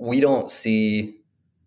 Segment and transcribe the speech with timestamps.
[0.00, 1.14] we don't see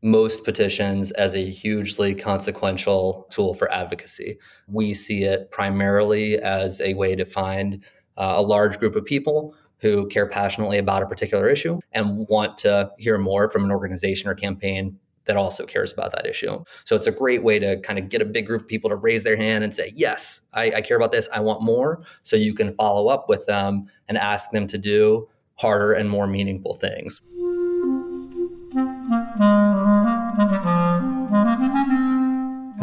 [0.02, 4.38] most petitions as a hugely consequential tool for advocacy.
[4.68, 7.84] We see it primarily as a way to find
[8.18, 12.58] uh, a large group of people who care passionately about a particular issue and want
[12.58, 16.62] to hear more from an organization or campaign that also cares about that issue.
[16.86, 18.96] So it's a great way to kind of get a big group of people to
[18.96, 21.30] raise their hand and say, Yes, I, I care about this.
[21.32, 22.04] I want more.
[22.24, 26.28] So you can follow up with them and ask them to do harder and more
[26.28, 27.22] meaningful things.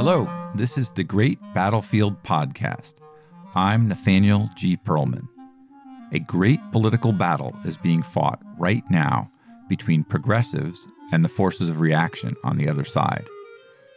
[0.02, 2.94] Hello, this is the Great Battlefield Podcast.
[3.54, 4.78] I'm Nathaniel G.
[4.78, 5.28] Pearlman.
[6.14, 9.30] A great political battle is being fought right now
[9.68, 13.26] between progressives and the forces of reaction on the other side.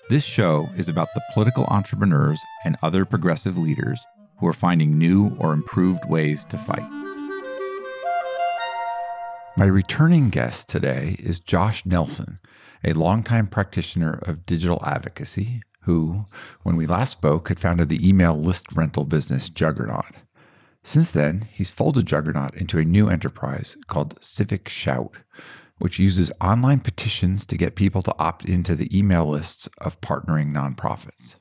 [0.09, 4.05] This show is about the political entrepreneurs and other progressive leaders
[4.39, 6.91] who are finding new or improved ways to fight.
[9.55, 12.39] My returning guest today is Josh Nelson,
[12.83, 16.25] a longtime practitioner of digital advocacy who,
[16.63, 20.15] when we last spoke, had founded the email list rental business Juggernaut.
[20.83, 25.15] Since then, he's folded Juggernaut into a new enterprise called Civic Shout,
[25.77, 30.51] which uses online petitions to get people to opt into the email lists of partnering
[30.51, 31.37] nonprofits.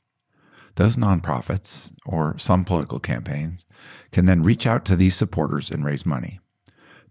[0.75, 3.65] Those nonprofits, or some political campaigns,
[4.11, 6.39] can then reach out to these supporters and raise money.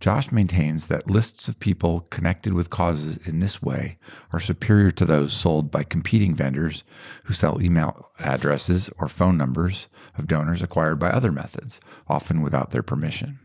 [0.02, 3.98] Josh maintains that lists of people connected with causes in this way
[4.32, 6.82] are superior to those sold by competing vendors
[7.22, 9.86] who sell email addresses or phone numbers
[10.18, 13.38] of donors acquired by other methods, often without their permission.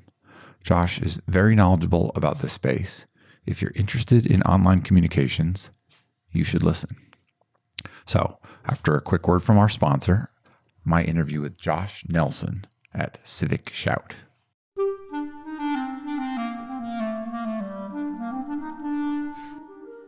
[0.64, 3.06] Josh is very knowledgeable about this space.
[3.46, 5.70] If you're interested in online communications,
[6.32, 6.90] you should listen.
[8.08, 10.28] So, after a quick word from our sponsor,
[10.84, 14.16] my interview with Josh Nelson at Civic Shout.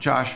[0.00, 0.34] Josh,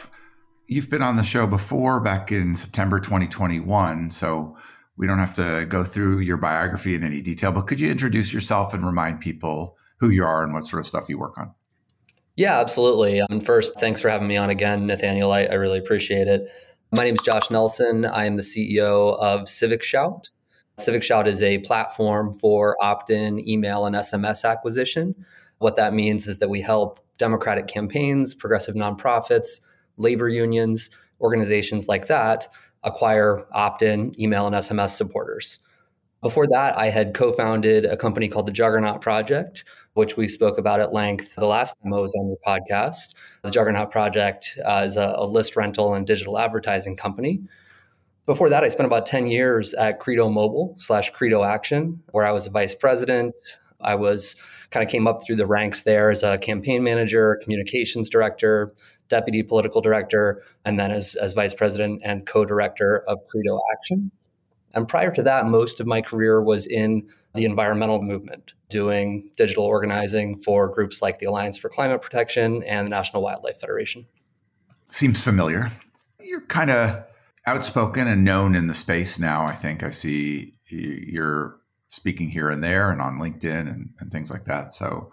[0.67, 4.57] you've been on the show before back in September 2021, so
[4.97, 8.33] we don't have to go through your biography in any detail, but could you introduce
[8.33, 11.53] yourself and remind people who you are and what sort of stuff you work on?
[12.37, 13.23] Yeah, absolutely.
[13.31, 15.33] And first, thanks for having me on again, Nathaniel.
[15.33, 16.51] I, I really appreciate it.
[16.93, 18.05] My name is Josh Nelson.
[18.05, 20.31] I am the CEO of Civic Shout.
[20.79, 25.15] Civic Shout is a platform for opt in email and SMS acquisition.
[25.59, 29.61] What that means is that we help Democratic campaigns, progressive nonprofits,
[29.97, 32.49] labor unions, organizations like that
[32.83, 35.59] acquire opt in email and SMS supporters.
[36.23, 40.57] Before that, I had co founded a company called the Juggernaut Project, which we spoke
[40.59, 43.15] about at length the last time I was on your podcast.
[43.43, 47.43] The Juggernaut Project uh, is a, a list rental and digital advertising company.
[48.27, 52.33] Before that, I spent about 10 years at Credo Mobile slash Credo Action, where I
[52.33, 53.35] was a vice president.
[53.83, 54.35] I was
[54.75, 58.75] kind of came up through the ranks there as a campaign manager, communications director,
[59.09, 64.11] deputy political director, and then as, as vice president and co director of Credo Action.
[64.75, 69.63] And prior to that, most of my career was in the environmental movement, doing digital
[69.63, 74.07] organizing for groups like the Alliance for Climate Protection and the National Wildlife Federation.
[74.91, 75.69] Seems familiar.
[76.19, 77.05] You're kind of
[77.47, 79.47] outspoken and known in the space now.
[79.47, 81.61] I think I see you're
[81.95, 84.75] speaking here and there and on LinkedIn and, and things like that.
[84.75, 85.13] So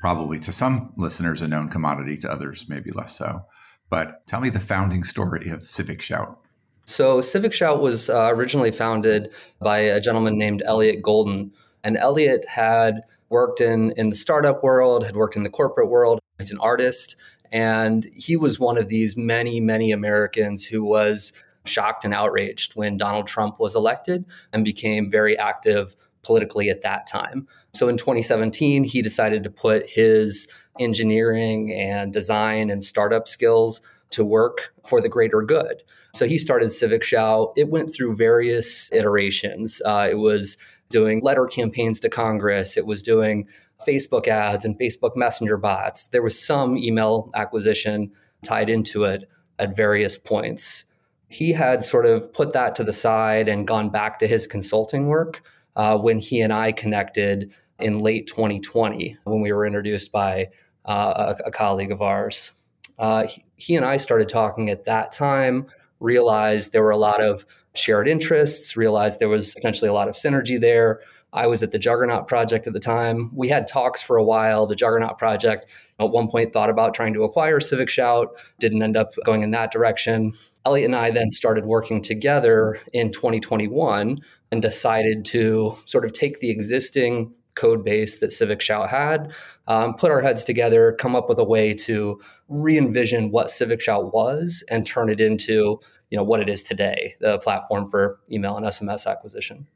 [0.00, 3.44] probably to some listeners a known commodity, to others maybe less so.
[3.90, 6.38] But tell me the founding story of Civic Shout.
[6.86, 11.52] So Civic Shout was uh, originally founded by a gentleman named Elliot Golden,
[11.84, 16.18] and Elliot had worked in in the startup world, had worked in the corporate world.
[16.38, 17.16] He's an artist,
[17.52, 21.32] and he was one of these many, many Americans who was
[21.64, 27.06] shocked and outraged when Donald Trump was elected and became very active politically at that
[27.06, 27.46] time.
[27.74, 30.48] So in 2017, he decided to put his
[30.78, 33.80] engineering and design and startup skills
[34.10, 35.82] to work for the greater good.
[36.14, 37.52] So he started Civic Shout.
[37.56, 39.82] It went through various iterations.
[39.84, 40.56] Uh, it was
[40.90, 42.76] doing letter campaigns to Congress.
[42.76, 43.46] It was doing
[43.86, 46.08] Facebook ads and Facebook Messenger bots.
[46.08, 48.10] There was some email acquisition
[48.42, 49.24] tied into it
[49.58, 50.84] at various points.
[51.28, 55.06] He had sort of put that to the side and gone back to his consulting
[55.06, 55.42] work
[55.78, 60.48] uh, when he and I connected in late 2020 when we were introduced by
[60.84, 62.50] uh, a, a, colleague of ours.
[62.98, 65.66] Uh, he, he and I started talking at that time,
[66.00, 67.44] realized there were a lot of
[67.74, 71.00] shared interests, realized there was potentially a lot of synergy there.
[71.32, 73.30] I was at the Juggernaut Project at the time.
[73.36, 74.66] We had talks for a while.
[74.66, 75.66] The Juggernaut Project
[76.00, 78.28] at one point thought about trying to acquire Civic Shout,
[78.58, 80.32] didn't end up going in that direction.
[80.64, 86.40] Elliot and I then started working together in 2021 and decided to sort of take
[86.40, 89.32] the existing code base that Civic Shout had,
[89.66, 94.14] um, put our heads together, come up with a way to re-envision what Civic Shout
[94.14, 95.80] was and turn it into
[96.10, 99.66] you know what it is today, the platform for email and SMS acquisition.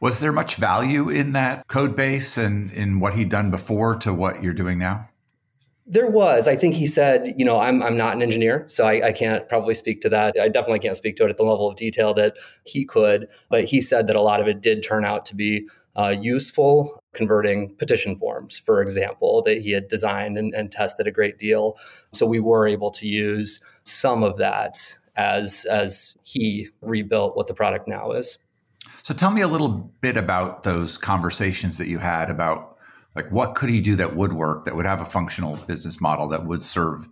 [0.00, 4.14] Was there much value in that code base and in what he'd done before to
[4.14, 5.09] what you're doing now?
[5.92, 6.46] There was.
[6.46, 9.48] I think he said, you know, I'm, I'm not an engineer, so I, I, can't
[9.48, 10.36] probably speak to that.
[10.40, 13.26] I definitely can't speak to it at the level of detail that he could.
[13.48, 17.02] But he said that a lot of it did turn out to be uh, useful,
[17.12, 21.76] converting petition forms, for example, that he had designed and, and tested a great deal.
[22.12, 27.54] So we were able to use some of that as as he rebuilt what the
[27.54, 28.38] product now is.
[29.02, 32.69] So tell me a little bit about those conversations that you had about
[33.14, 36.28] like what could he do that would work that would have a functional business model
[36.28, 37.08] that would serve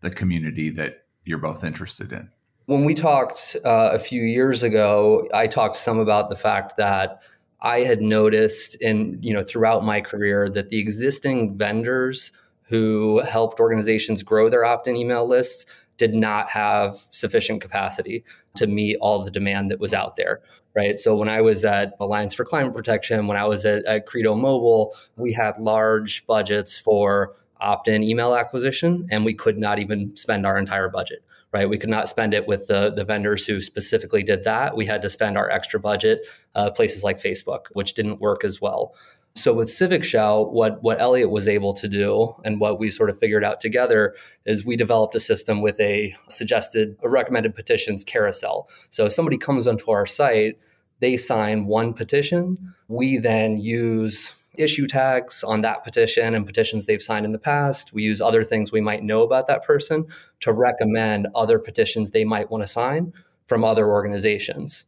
[0.00, 2.30] the community that you're both interested in.
[2.66, 7.22] When we talked uh, a few years ago, I talked some about the fact that
[7.60, 12.32] I had noticed in you know throughout my career that the existing vendors
[12.64, 15.66] who helped organizations grow their opt-in email lists
[15.98, 20.40] did not have sufficient capacity to meet all the demand that was out there
[20.74, 20.98] right?
[20.98, 24.34] So when I was at Alliance for Climate Protection, when I was at, at Credo
[24.34, 30.46] Mobile, we had large budgets for opt-in email acquisition, and we could not even spend
[30.46, 31.22] our entire budget.
[31.52, 34.74] Right, we could not spend it with the the vendors who specifically did that.
[34.74, 38.62] We had to spend our extra budget uh, places like Facebook, which didn't work as
[38.62, 38.94] well.
[39.34, 43.08] So with Civic Shout, what what Elliot was able to do and what we sort
[43.08, 44.14] of figured out together
[44.44, 48.68] is we developed a system with a suggested a recommended petitions carousel.
[48.90, 50.58] So if somebody comes onto our site,
[51.00, 57.00] they sign one petition, we then use issue tags on that petition and petitions they've
[57.02, 57.94] signed in the past.
[57.94, 60.06] We use other things we might know about that person
[60.40, 63.14] to recommend other petitions they might want to sign
[63.46, 64.84] from other organizations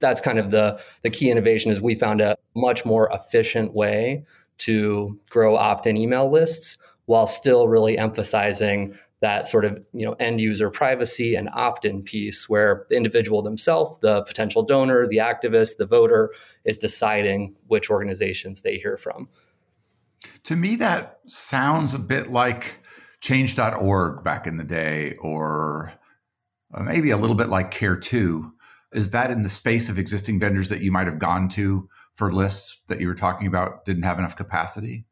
[0.00, 4.24] that's kind of the the key innovation is we found a much more efficient way
[4.58, 10.40] to grow opt-in email lists while still really emphasizing that sort of you know end
[10.40, 15.86] user privacy and opt-in piece where the individual themselves the potential donor the activist the
[15.86, 16.30] voter
[16.64, 19.28] is deciding which organizations they hear from.
[20.44, 22.76] To me that sounds a bit like
[23.20, 25.92] change.org back in the day or
[26.80, 28.52] maybe a little bit like care2
[28.92, 32.32] is that in the space of existing vendors that you might have gone to for
[32.32, 35.04] lists that you were talking about didn't have enough capacity?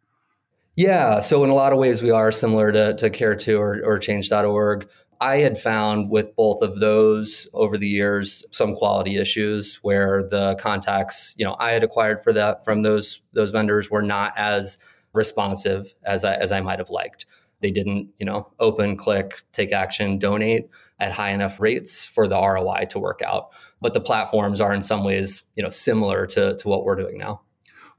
[0.77, 1.21] Yeah.
[1.21, 4.89] So in a lot of ways, we are similar to, to Care2 or, or Change.org.
[5.19, 10.57] I had found with both of those over the years some quality issues where the
[10.57, 14.77] contacts, you know, I had acquired for that from those those vendors were not as
[15.15, 17.25] responsive as I as I might have liked.
[17.61, 20.69] They didn't, you know, open, click, take action, donate
[20.99, 23.51] at high enough rates for the ROI to work out.
[23.81, 27.19] But the platforms are in some ways, you know, similar to, to what we're doing
[27.19, 27.43] now.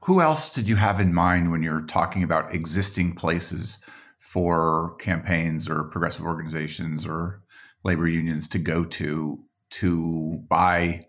[0.00, 3.78] Who else did you have in mind when you're talking about existing places
[4.18, 7.42] for campaigns or progressive organizations or
[7.84, 11.04] labor unions to go to to buy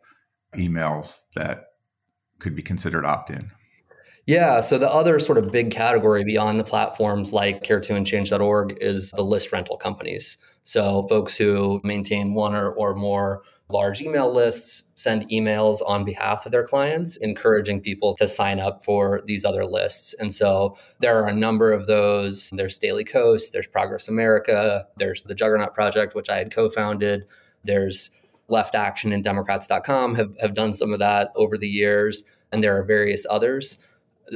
[0.55, 1.65] emails that
[2.39, 3.51] could be considered opt-in?
[4.25, 4.61] Yeah.
[4.61, 9.11] So the other sort of big category beyond the platforms like Care2 and Change.org is
[9.11, 10.37] the list rental companies.
[10.69, 16.45] So folks who maintain one or, or more large email lists send emails on behalf
[16.45, 20.13] of their clients, encouraging people to sign up for these other lists.
[20.19, 22.51] And so there are a number of those.
[22.53, 27.25] There's Daily Kos, there's Progress America, there's the Juggernaut Project, which I had co founded.
[27.63, 28.11] There's
[28.47, 32.23] Left Action and Democrats.com have, have done some of that over the years.
[32.51, 33.79] And there are various others.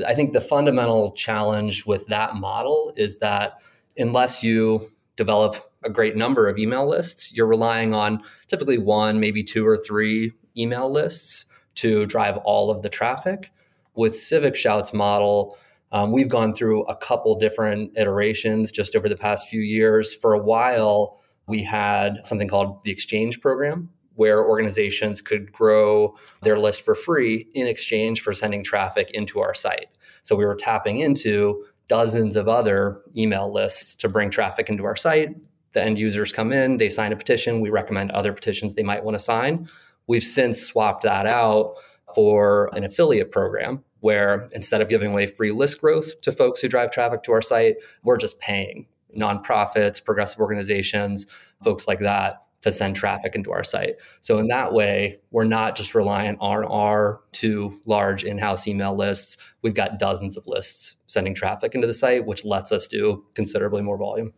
[0.07, 3.61] I think the fundamental challenge with that model is that
[3.99, 7.33] unless you develop a great number of email lists.
[7.33, 12.81] You're relying on typically one, maybe two or three email lists to drive all of
[12.81, 13.51] the traffic.
[13.95, 15.57] With Civic Shout's model,
[15.91, 20.13] um, we've gone through a couple different iterations just over the past few years.
[20.13, 26.57] For a while, we had something called the Exchange Program, where organizations could grow their
[26.57, 29.87] list for free in exchange for sending traffic into our site.
[30.23, 34.95] So we were tapping into dozens of other email lists to bring traffic into our
[34.95, 35.29] site
[35.73, 39.03] the end users come in, they sign a petition, we recommend other petitions they might
[39.03, 39.69] want to sign.
[40.07, 41.75] We've since swapped that out
[42.15, 46.67] for an affiliate program where instead of giving away free list growth to folks who
[46.67, 48.85] drive traffic to our site, we're just paying
[49.17, 51.25] nonprofits, progressive organizations,
[51.63, 53.95] folks like that to send traffic into our site.
[54.21, 59.37] So in that way, we're not just reliant on our two large in-house email lists.
[59.61, 63.81] We've got dozens of lists sending traffic into the site, which lets us do considerably
[63.81, 64.33] more volume.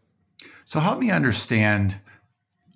[0.65, 1.97] So help me understand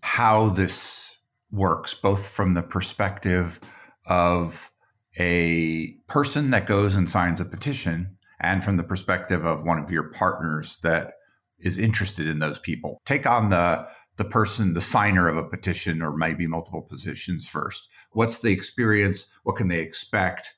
[0.01, 1.17] how this
[1.51, 3.59] works, both from the perspective
[4.05, 4.71] of
[5.17, 9.91] a person that goes and signs a petition and from the perspective of one of
[9.91, 11.13] your partners that
[11.59, 13.01] is interested in those people.
[13.05, 17.87] Take on the the person, the signer of a petition, or maybe multiple positions first.
[18.11, 19.25] What's the experience?
[19.43, 20.53] What can they expect?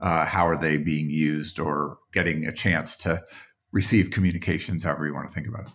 [0.00, 3.20] Uh, how are they being used or getting a chance to
[3.72, 5.72] receive communications, however you want to think about it?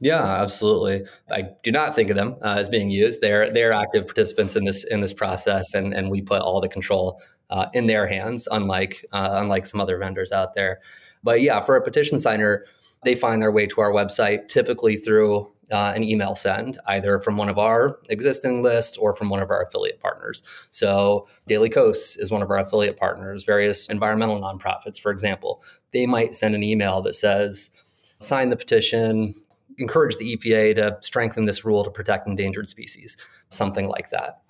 [0.00, 1.06] Yeah, absolutely.
[1.30, 3.20] I do not think of them uh, as being used.
[3.20, 6.68] They're they're active participants in this in this process, and and we put all the
[6.68, 10.80] control uh, in their hands, unlike uh, unlike some other vendors out there.
[11.22, 12.66] But yeah, for a petition signer,
[13.04, 17.36] they find their way to our website typically through uh, an email send, either from
[17.36, 20.42] one of our existing lists or from one of our affiliate partners.
[20.70, 25.62] So, Daily Kos is one of our affiliate partners, various environmental nonprofits, for example.
[25.92, 27.70] They might send an email that says,
[28.20, 29.34] sign the petition,
[29.78, 33.16] encourage the EPA to strengthen this rule to protect endangered species,
[33.48, 34.42] something like that.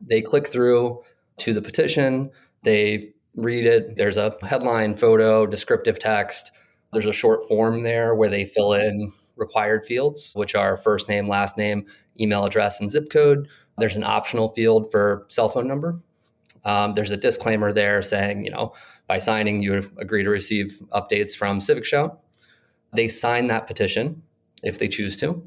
[0.00, 1.02] They click through
[1.38, 2.30] to the petition,
[2.62, 3.96] they read it.
[3.96, 6.50] There's a headline, photo, descriptive text
[6.92, 11.28] there's a short form there where they fill in required fields, which are first name,
[11.28, 11.86] last name,
[12.18, 13.48] email address, and zip code.
[13.76, 16.00] There's an optional field for cell phone number.
[16.64, 18.72] Um, there's a disclaimer there saying, you know,
[19.06, 22.20] by signing, you agree to receive updates from Civic Shout.
[22.92, 24.22] They sign that petition
[24.62, 25.42] if they choose to.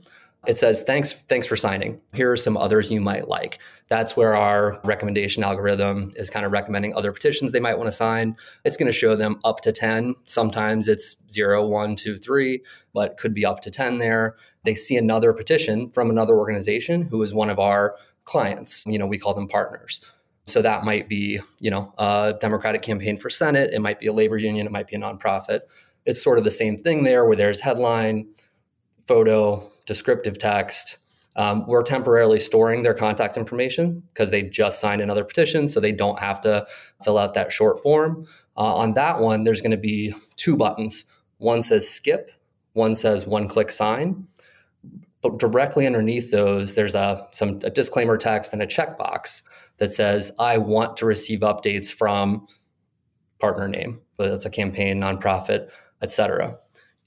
[0.47, 2.01] It says, thanks, thanks for signing.
[2.13, 3.59] Here are some others you might like.
[3.89, 7.95] That's where our recommendation algorithm is kind of recommending other petitions they might want to
[7.95, 8.35] sign.
[8.65, 10.15] It's going to show them up to 10.
[10.25, 14.35] Sometimes it's zero, one, two, three, but could be up to 10 there.
[14.63, 18.83] They see another petition from another organization who is one of our clients.
[18.87, 20.01] You know, we call them partners.
[20.47, 23.73] So that might be, you know, a Democratic campaign for Senate.
[23.73, 24.65] It might be a labor union.
[24.65, 25.61] It might be a nonprofit.
[26.05, 28.27] It's sort of the same thing there where there's headline,
[29.07, 30.97] photo, descriptive text.
[31.35, 35.93] Um, we're temporarily storing their contact information because they just signed another petition, so they
[35.93, 36.65] don't have to
[37.03, 38.27] fill out that short form.
[38.57, 41.05] Uh, on that one, there's going to be two buttons.
[41.37, 42.31] One says skip,
[42.73, 44.27] one says one click sign.
[45.21, 49.43] But directly underneath those, there's a some a disclaimer text and a checkbox
[49.77, 52.47] that says, "I want to receive updates from
[53.39, 55.69] partner name, whether it's a campaign, nonprofit,
[56.01, 56.57] etc."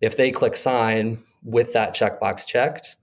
[0.01, 2.97] If they click sign, with that checkbox checked,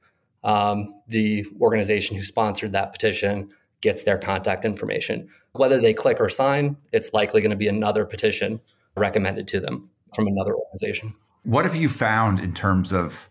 [0.44, 5.30] um, the organization who sponsored that petition gets their contact information.
[5.54, 8.60] Whether they click or sign, it's likely going to be another petition
[8.96, 11.14] recommended to them from another organization.
[11.44, 13.30] What have you found in terms of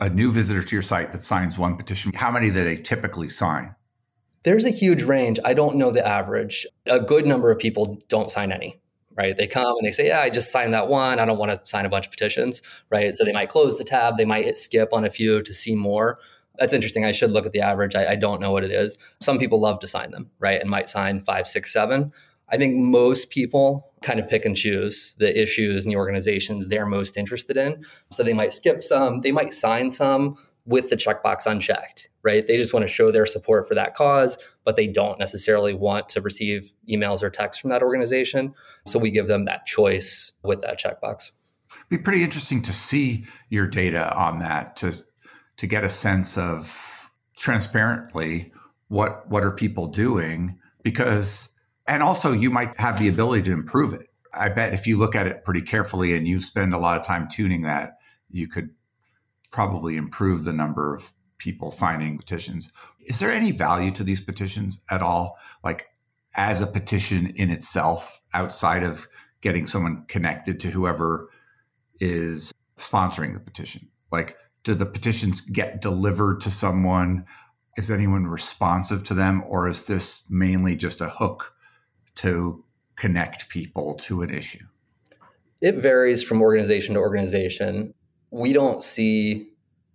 [0.00, 2.12] a new visitor to your site that signs one petition?
[2.14, 3.74] How many do they typically sign?
[4.42, 5.40] There's a huge range.
[5.44, 6.66] I don't know the average.
[6.86, 8.80] A good number of people don't sign any
[9.16, 9.36] right?
[9.36, 11.18] They come and they say, yeah, I just signed that one.
[11.18, 13.14] I don't want to sign a bunch of petitions, right?
[13.14, 14.16] So they might close the tab.
[14.18, 16.18] They might hit skip on a few to see more.
[16.58, 17.04] That's interesting.
[17.04, 17.94] I should look at the average.
[17.94, 18.98] I, I don't know what it is.
[19.20, 20.60] Some people love to sign them, right?
[20.60, 22.12] And might sign five, six, seven.
[22.48, 26.86] I think most people kind of pick and choose the issues and the organizations they're
[26.86, 27.84] most interested in.
[28.10, 32.46] So they might skip some, they might sign some with the checkbox unchecked, right?
[32.46, 36.08] They just want to show their support for that cause, but they don't necessarily want
[36.10, 38.52] to receive emails or texts from that organization.
[38.84, 41.30] So we give them that choice with that checkbox.
[41.70, 44.92] It'd be pretty interesting to see your data on that to
[45.58, 48.52] to get a sense of transparently
[48.88, 51.48] what what are people doing because
[51.86, 54.08] and also you might have the ability to improve it.
[54.34, 57.06] I bet if you look at it pretty carefully and you spend a lot of
[57.06, 57.98] time tuning that,
[58.30, 58.70] you could
[59.52, 62.72] probably improve the number of people signing petitions.
[63.06, 65.38] Is there any value to these petitions at all?
[65.64, 65.88] Like
[66.34, 69.06] as a petition in itself, outside of
[69.40, 71.30] getting someone connected to whoever
[72.00, 73.88] is sponsoring the petition?
[74.10, 77.24] Like, do the petitions get delivered to someone?
[77.76, 79.44] Is anyone responsive to them?
[79.46, 81.54] Or is this mainly just a hook
[82.16, 82.64] to
[82.96, 84.64] connect people to an issue?
[85.60, 87.94] It varies from organization to organization
[88.30, 89.48] we don't see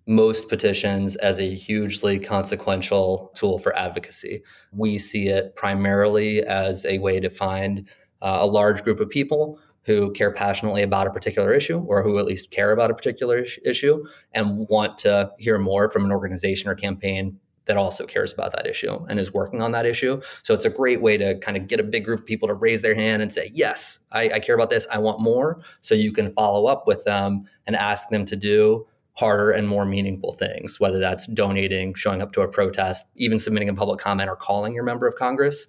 [0.07, 4.43] most petitions as a hugely consequential tool for advocacy.
[4.71, 7.87] We see it primarily as a way to find
[8.21, 12.19] uh, a large group of people who care passionately about a particular issue or who
[12.19, 14.03] at least care about a particular issue
[14.33, 18.65] and want to hear more from an organization or campaign that also cares about that
[18.65, 20.19] issue and is working on that issue.
[20.43, 22.53] So it's a great way to kind of get a big group of people to
[22.53, 24.87] raise their hand and say, Yes, I, I care about this.
[24.91, 25.61] I want more.
[25.79, 29.85] So you can follow up with them and ask them to do harder and more
[29.85, 34.29] meaningful things, whether that's donating, showing up to a protest, even submitting a public comment
[34.29, 35.67] or calling your member of Congress.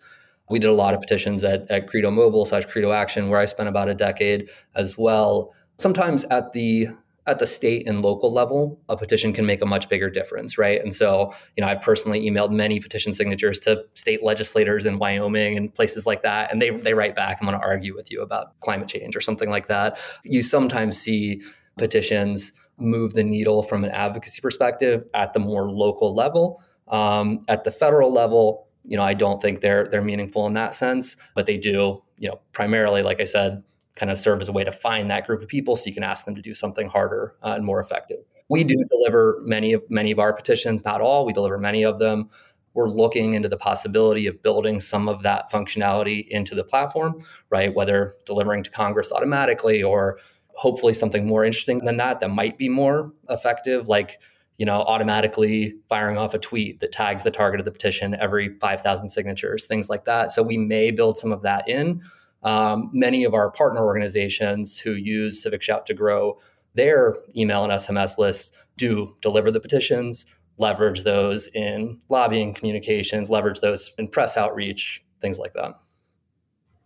[0.48, 3.46] We did a lot of petitions at, at Credo Mobile slash Credo Action, where I
[3.46, 5.54] spent about a decade as well.
[5.78, 6.88] Sometimes at the
[7.26, 10.82] at the state and local level, a petition can make a much bigger difference, right?
[10.82, 15.56] And so, you know, I've personally emailed many petition signatures to state legislators in Wyoming
[15.56, 18.22] and places like that, and they they write back, "I'm going to argue with you
[18.22, 19.98] about climate change" or something like that.
[20.24, 21.42] You sometimes see
[21.78, 26.62] petitions move the needle from an advocacy perspective at the more local level.
[26.88, 30.74] Um, at the federal level, you know, I don't think they're they're meaningful in that
[30.74, 33.62] sense, but they do, you know, primarily, like I said,
[33.94, 36.02] kind of serve as a way to find that group of people so you can
[36.02, 38.18] ask them to do something harder uh, and more effective.
[38.48, 41.24] We do deliver many of many of our petitions, not all.
[41.24, 42.30] We deliver many of them.
[42.74, 47.74] We're looking into the possibility of building some of that functionality into the platform, right?
[47.74, 50.18] Whether delivering to Congress automatically or
[50.54, 54.20] hopefully something more interesting than that that might be more effective, like
[54.58, 58.50] you know, automatically firing off a tweet that tags the target of the petition every
[58.60, 60.30] 5,000 signatures, things like that.
[60.30, 62.02] So we may build some of that in.
[62.42, 66.38] Um, many of our partner organizations who use Civic Shout to grow
[66.74, 70.26] their email and SMS lists do deliver the petitions,
[70.58, 75.74] leverage those in lobbying communications, leverage those in press outreach, things like that.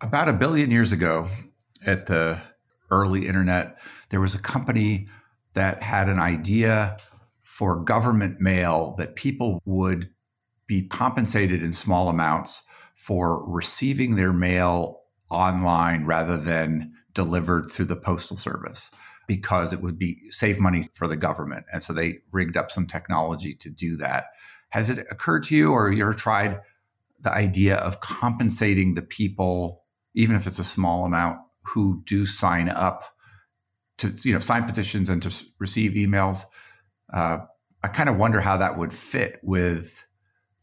[0.00, 1.28] About a billion years ago,
[1.84, 2.40] at the
[2.90, 3.78] early internet,
[4.10, 5.08] there was a company
[5.54, 6.96] that had an idea
[7.42, 10.10] for government mail that people would
[10.66, 12.62] be compensated in small amounts
[12.94, 15.00] for receiving their mail
[15.30, 18.90] online rather than delivered through the postal service
[19.26, 21.64] because it would be save money for the government.
[21.72, 24.26] And so they rigged up some technology to do that.
[24.70, 26.60] Has it occurred to you or you ever tried
[27.20, 29.82] the idea of compensating the people
[30.14, 33.04] even if it's a small amount who do sign up
[33.98, 36.44] to you know sign petitions and to receive emails
[37.12, 37.38] uh,
[37.82, 40.06] i kind of wonder how that would fit with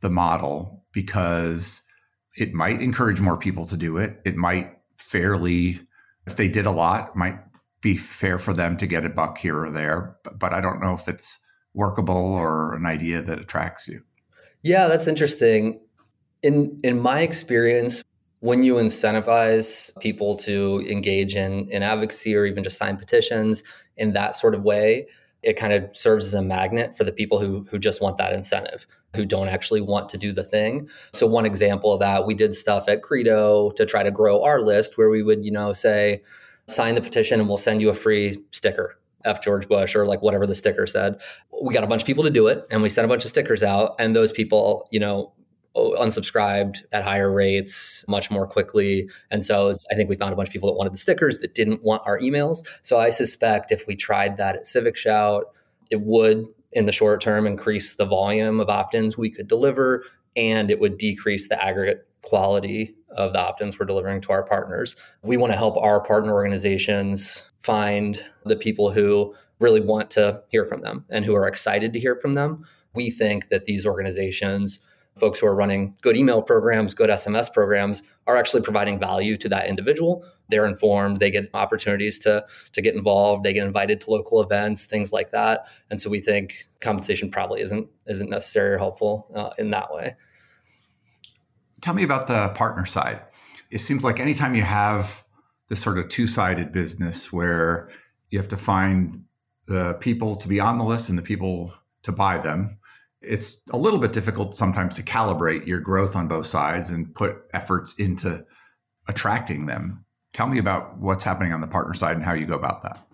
[0.02, 1.82] the model because
[2.36, 4.20] it might encourage more people to do it.
[4.26, 5.80] It might fairly,
[6.26, 7.40] if they did a lot, might
[7.82, 10.18] be fair for them to get a buck here or there.
[10.24, 11.40] But, but I don't know if it's
[11.74, 14.04] workable or an idea that attracts you.
[14.62, 15.82] Yeah, that's interesting.
[16.42, 18.04] In in my experience,
[18.44, 23.64] when you incentivize people to engage in, in advocacy or even just sign petitions
[23.96, 25.08] in that sort of way,
[25.44, 28.34] it kind of serves as a magnet for the people who who just want that
[28.34, 30.90] incentive who don't actually want to do the thing.
[31.14, 34.62] So one example of that, we did stuff at Credo to try to grow our
[34.62, 36.22] list where we would, you know, say
[36.68, 39.00] sign the petition and we'll send you a free sticker.
[39.24, 41.16] F George Bush or like whatever the sticker said.
[41.62, 43.30] We got a bunch of people to do it and we sent a bunch of
[43.30, 45.32] stickers out and those people, you know,
[45.76, 49.10] unsubscribed at higher rates much more quickly.
[49.32, 51.40] And so was, I think we found a bunch of people that wanted the stickers
[51.40, 52.60] that didn't want our emails.
[52.82, 55.46] So I suspect if we tried that at Civic Shout,
[55.90, 60.04] it would in the short term increase the volume of opt-ins we could deliver
[60.36, 64.96] and it would decrease the aggregate quality of the opt-ins we're delivering to our partners.
[65.22, 70.66] We want to help our partner organizations find the people who really want to hear
[70.66, 72.66] from them and who are excited to hear from them.
[72.94, 74.80] We think that these organizations
[75.18, 79.50] folks who are running good email programs, good SMS programs are actually providing value to
[79.50, 80.26] that individual.
[80.50, 84.86] They're informed, they get opportunities to to get involved, they get invited to local events,
[84.86, 85.68] things like that.
[85.90, 90.16] And so we think compensation probably isn't isn't necessary or helpful uh, in that way.
[91.82, 93.22] Tell me about the partner side.
[93.70, 95.24] It seems like anytime you have
[95.70, 97.90] this sort of two-sided business where
[98.30, 99.24] you have to find
[99.66, 101.74] the people to be on the list and the people
[102.04, 102.78] to buy them
[103.24, 107.38] it's a little bit difficult sometimes to calibrate your growth on both sides and put
[107.54, 108.46] efforts into
[109.08, 110.06] attracting them.
[110.34, 113.06] Tell me about what's happening on the partner side and how you go about that.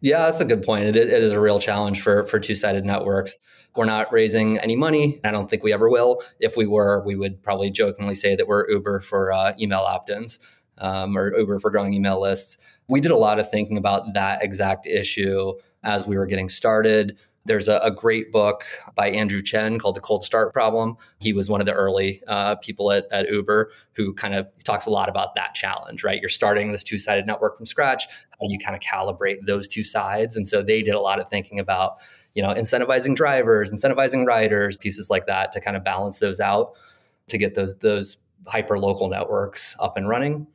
[0.00, 0.84] Yeah, that's a good point.
[0.84, 3.36] It, it is a real challenge for for two sided networks.
[3.74, 5.20] We're not raising any money.
[5.24, 6.22] I don't think we ever will.
[6.38, 10.10] If we were, we would probably jokingly say that we're Uber for uh, email opt
[10.10, 10.38] ins
[10.78, 12.58] um, or Uber for growing email lists.
[12.88, 17.16] We did a lot of thinking about that exact issue as we were getting started.
[17.46, 20.96] There's a, a, great book by Andrew Chen called The Cold Start Problem.
[21.20, 24.86] He was one of the early uh, people at, at Uber who kind of talks
[24.86, 26.20] a lot about that challenge, right?
[26.20, 28.06] You're starting this two sided network from scratch.
[28.30, 30.36] How you kind of calibrate those two sides?
[30.36, 31.96] And so they did a lot of thinking about,
[32.34, 36.72] you know, incentivizing drivers, incentivizing riders, pieces like that to kind of balance those out
[37.28, 40.46] to get those those hyper local networks up and running.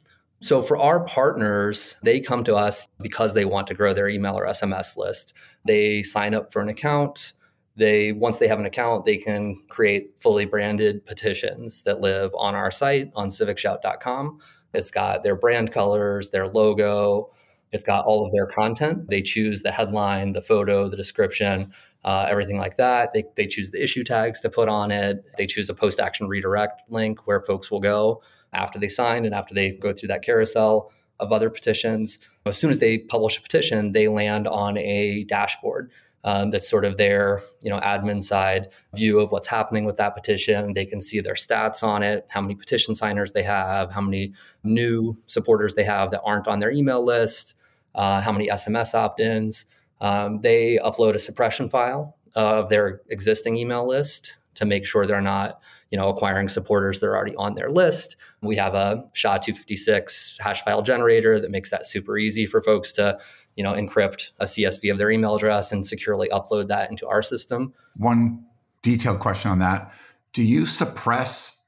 [0.42, 4.38] So for our partners, they come to us because they want to grow their email
[4.38, 5.34] or SMS list.
[5.66, 7.34] They sign up for an account.
[7.76, 12.56] they once they have an account, they can create fully branded petitions that live on
[12.56, 14.40] our site on civicshout.com.
[14.74, 17.32] It's got their brand colors, their logo,
[17.72, 19.10] it's got all of their content.
[19.10, 21.72] They choose the headline, the photo, the description,
[22.04, 23.14] uh, everything like that.
[23.14, 25.24] They, they choose the issue tags to put on it.
[25.38, 28.22] They choose a post action redirect link where folks will go
[28.54, 32.20] after they sign and after they go through that carousel of other petitions.
[32.46, 35.92] As soon as they publish a petition, they land on a dashboard
[36.24, 40.16] um, that's sort of their you know admin side view of what's happening with that
[40.16, 40.74] petition.
[40.74, 44.34] They can see their stats on it, how many petition signers they have, how many
[44.64, 47.56] new supporters they have that aren't on their email list,
[47.96, 49.66] uh, how many SMS opt-ins.
[50.00, 55.22] Um, they upload a suppression file of their existing email list to make sure they're
[55.22, 55.60] not
[55.92, 58.16] you know, acquiring supporters that are already on their list.
[58.42, 63.20] We have a SHA-256 hash file generator that makes that super easy for folks to,
[63.56, 67.22] you know, encrypt a CSV of their email address and securely upload that into our
[67.22, 67.74] system.
[67.98, 68.44] One
[68.82, 69.94] detailed question on that.
[70.34, 71.60] Do you suppress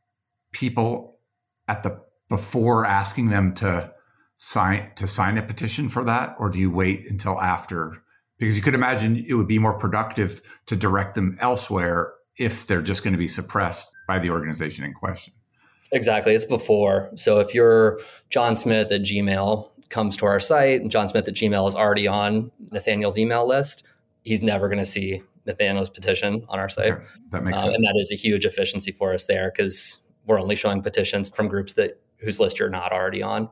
[0.54, 1.20] people
[1.68, 3.94] at the before asking them to
[4.38, 8.04] sign to sign a petition for that or do you wait until after
[8.40, 12.82] because you could imagine it would be more productive to direct them elsewhere if they're
[12.82, 15.34] just going to be suppressed by the organization in question.
[15.92, 16.34] Exactly.
[16.34, 17.12] It's before.
[17.16, 21.36] So if you're John Smith at Gmail comes to our site and John Smith at
[21.36, 23.86] Gmail is already on Nathaniel's email list,
[24.24, 26.94] he's never going to see Nathaniel's petition on our site.
[26.94, 27.06] Okay.
[27.32, 27.76] That makes uh, sense.
[27.76, 31.48] And that is a huge efficiency for us there because we're only showing petitions from
[31.48, 33.50] groups that whose list you're not already on.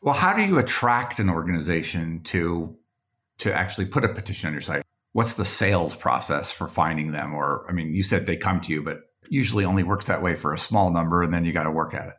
[0.00, 2.76] Well, how do you attract an organization to
[3.38, 4.82] to actually put a petition on your site?
[5.12, 7.34] What's the sales process for finding them?
[7.34, 10.34] Or I mean, you said they come to you, but usually only works that way
[10.34, 12.14] for a small number and then you got to work at it.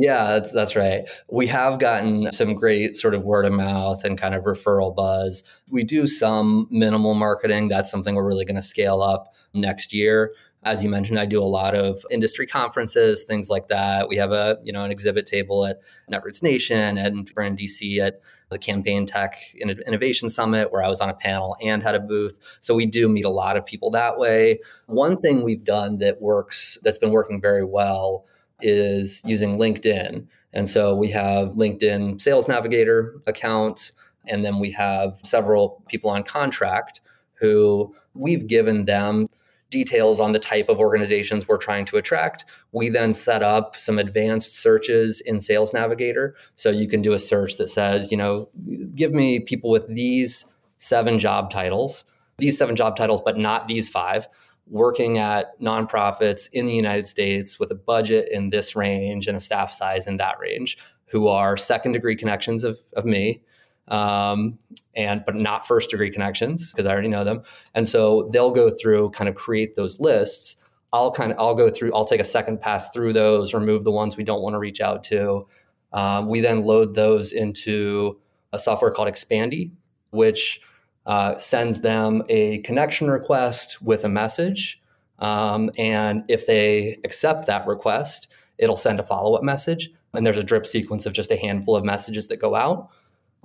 [0.00, 1.08] Yeah, that's, that's right.
[1.28, 5.42] We have gotten some great sort of word of mouth and kind of referral buzz.
[5.70, 7.66] We do some minimal marketing.
[7.66, 10.34] That's something we're really going to scale up next year.
[10.64, 14.08] As you mentioned, I do a lot of industry conferences, things like that.
[14.08, 15.78] We have a you know an exhibit table at
[16.10, 21.00] Netroots Nation and we're in DC at the Campaign Tech Innovation Summit, where I was
[21.00, 22.38] on a panel and had a booth.
[22.60, 24.58] So we do meet a lot of people that way.
[24.86, 28.26] One thing we've done that works, that's been working very well,
[28.60, 30.26] is using LinkedIn.
[30.52, 33.92] And so we have LinkedIn Sales Navigator account,
[34.26, 37.00] and then we have several people on contract
[37.34, 39.28] who we've given them
[39.70, 42.44] details on the type of organizations we're trying to attract.
[42.72, 46.34] We then set up some advanced searches in Sales Navigator.
[46.54, 48.48] So you can do a search that says, you know,
[48.94, 50.46] give me people with these
[50.78, 52.04] seven job titles,
[52.38, 54.28] these seven job titles, but not these five,
[54.66, 59.40] working at nonprofits in the United States with a budget in this range and a
[59.40, 63.42] staff size in that range, who are second degree connections of, of me
[63.90, 64.58] um,
[64.94, 67.42] and but not first degree connections because I already know them.
[67.74, 70.56] And so they'll go through, kind of create those lists.
[70.92, 71.94] I'll kind of I'll go through.
[71.94, 74.80] I'll take a second pass through those, remove the ones we don't want to reach
[74.80, 75.46] out to.
[75.92, 78.18] Um, we then load those into
[78.52, 79.70] a software called Expandi,
[80.10, 80.60] which
[81.06, 84.80] uh, sends them a connection request with a message.
[85.18, 89.90] Um, and if they accept that request, it'll send a follow up message.
[90.14, 92.88] And there's a drip sequence of just a handful of messages that go out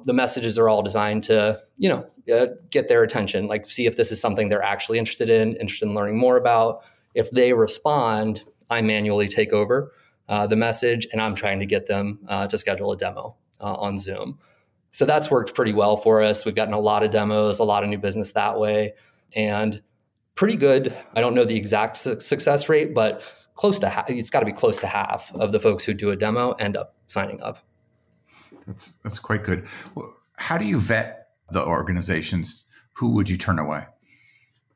[0.05, 3.97] the messages are all designed to you know uh, get their attention like see if
[3.97, 6.83] this is something they're actually interested in interested in learning more about.
[7.13, 9.91] If they respond i manually take over
[10.29, 13.73] uh, the message and i'm trying to get them uh, to schedule a demo uh,
[13.73, 14.39] on zoom.
[14.91, 16.45] So that's worked pretty well for us.
[16.45, 18.93] We've gotten a lot of demos a lot of new business that way
[19.35, 19.81] and
[20.35, 20.95] pretty good.
[21.15, 23.21] I don't know the exact su- success rate but
[23.55, 26.09] close to half it's got to be close to half of the folks who do
[26.09, 27.59] a demo end up signing up
[28.67, 29.67] that's that's quite good.
[30.38, 32.65] How do you vet the organizations?
[32.93, 33.86] Who would you turn away?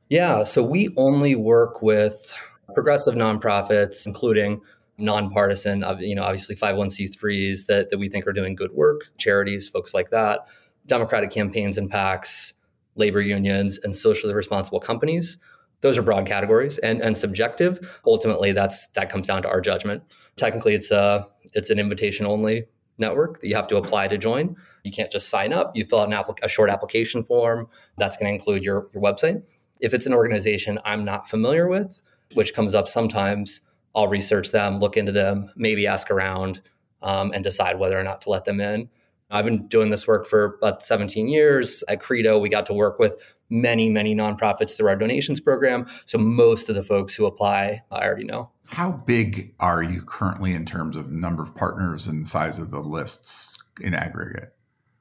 [0.10, 2.34] Yeah, so we only work with
[2.74, 4.62] progressive nonprofits, including
[4.98, 9.94] nonpartisan, you know, obviously 501c3s that, that we think are doing good work, charities, folks
[9.94, 10.48] like that,
[10.86, 12.54] democratic campaigns and PACs,
[12.96, 15.38] labor unions, and socially responsible companies.
[15.82, 18.00] Those are broad categories and, and subjective.
[18.06, 20.04] Ultimately, that's that comes down to our judgment.
[20.36, 22.66] Technically, it's a it's an invitation only
[22.98, 24.56] network that you have to apply to join.
[24.84, 25.72] You can't just sign up.
[25.76, 27.68] You fill out a short application form.
[27.98, 29.44] That's going to include your, your website.
[29.82, 32.02] If it's an organization I'm not familiar with,
[32.34, 33.62] which comes up sometimes,
[33.96, 36.62] I'll research them, look into them, maybe ask around,
[37.02, 38.90] um, and decide whether or not to let them in.
[39.30, 41.84] I've been doing this work for about 17 years.
[41.90, 43.16] At Credo, we got to work with
[43.50, 45.88] many, many nonprofits through our donations program.
[46.06, 48.52] So most of the folks who apply, I already know.
[48.68, 52.80] How big are you currently in terms of number of partners and size of the
[52.80, 54.54] lists in aggregate?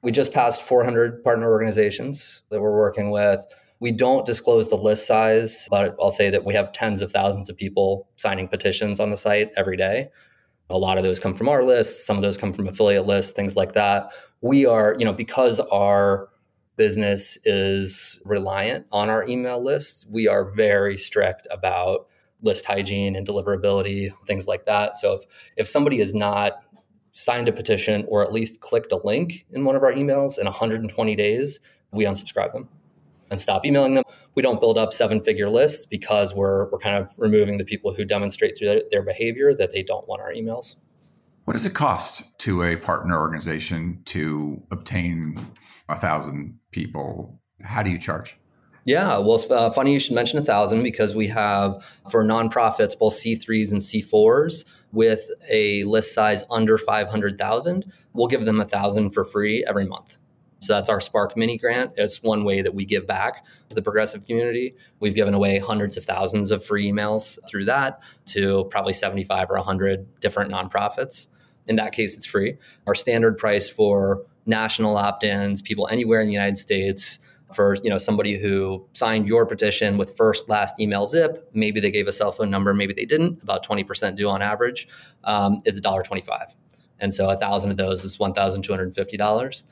[0.02, 3.44] We just passed 400 partner organizations that we're working with.
[3.80, 7.50] We don't disclose the list size, but I'll say that we have tens of thousands
[7.50, 10.08] of people signing petitions on the site every day.
[10.70, 13.32] A lot of those come from our list, some of those come from affiliate lists,
[13.32, 14.12] things like that.
[14.40, 16.28] We are, you know, because our
[16.76, 22.06] business is reliant on our email lists, we are very strict about
[22.42, 24.94] list hygiene and deliverability, things like that.
[24.94, 25.22] So if
[25.56, 26.62] if somebody is not
[27.12, 30.44] signed a petition or at least clicked a link in one of our emails in
[30.44, 32.68] 120 days, we unsubscribe them
[33.30, 34.04] and stop emailing them.
[34.34, 37.94] We don't build up seven figure lists because we're, we're kind of removing the people
[37.94, 40.76] who demonstrate through their behavior that they don't want our emails.
[41.44, 45.38] What does it cost to a partner organization to obtain
[45.88, 47.40] a thousand people?
[47.62, 48.36] How do you charge?
[48.86, 53.14] Yeah, well, uh, funny you should mention a thousand because we have for nonprofits both
[53.20, 59.24] C3s and C4s with a list size under 500,000, we'll give them a thousand for
[59.24, 60.18] free every month.
[60.60, 61.94] So that's our Spark Mini Grant.
[61.96, 64.76] It's one way that we give back to the progressive community.
[65.00, 69.56] We've given away hundreds of thousands of free emails through that to probably 75 or
[69.56, 71.26] 100 different nonprofits.
[71.66, 72.56] In that case, it's free.
[72.86, 77.18] Our standard price for national opt-ins, people anywhere in the United States,
[77.54, 81.48] for you know somebody who signed your petition with first last email zip.
[81.52, 83.42] Maybe they gave a cell phone number maybe they didn't.
[83.42, 84.88] About 20% due on average
[85.24, 86.54] um, is $1.25
[86.98, 89.64] and so a thousand of those is $1250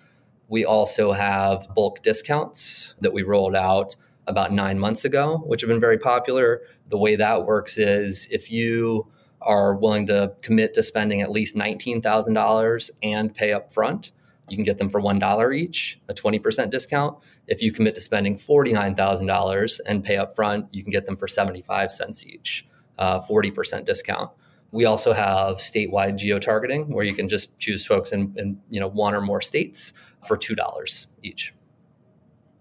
[0.48, 5.68] we also have bulk discounts that we rolled out about nine months ago which have
[5.68, 6.62] been very popular.
[6.88, 9.06] The way that works is if you
[9.40, 14.12] are willing to commit to spending at least $19000 and pay up front
[14.48, 17.16] you can get them for $1 each, a 20% discount.
[17.46, 21.28] If you commit to spending $49,000 and pay up front, you can get them for
[21.28, 22.66] 75 cents each,
[22.98, 24.30] uh, 40% discount.
[24.70, 28.88] We also have statewide geo-targeting where you can just choose folks in, in you know
[28.88, 29.92] one or more states
[30.26, 31.54] for $2 each.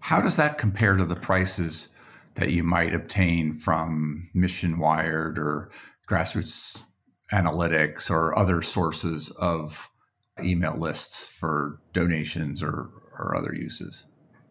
[0.00, 1.88] How does that compare to the prices
[2.34, 5.70] that you might obtain from Mission Wired or
[6.08, 6.82] Grassroots
[7.32, 9.88] Analytics or other sources of
[10.40, 14.06] email lists for donations or, or other uses?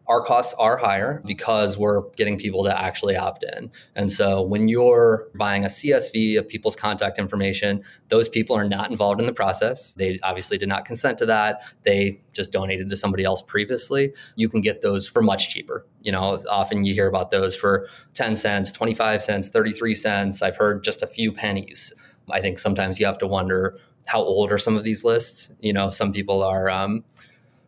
[0.06, 3.70] Our costs are higher because we're getting people to actually opt in.
[3.94, 8.90] And so when you're buying a CSV of people's contact information, those people are not
[8.90, 9.94] involved in the process.
[9.94, 11.62] They obviously did not consent to that.
[11.84, 14.12] They just donated to somebody else previously.
[14.36, 15.86] You can get those for much cheaper.
[16.02, 20.42] You know, often you hear about those for 10 cents, 25 cents, 33 cents.
[20.42, 21.94] I've heard just a few pennies.
[22.30, 25.50] I think sometimes you have to wonder how old are some of these lists?
[25.60, 26.68] You know, some people are.
[26.68, 27.04] Um,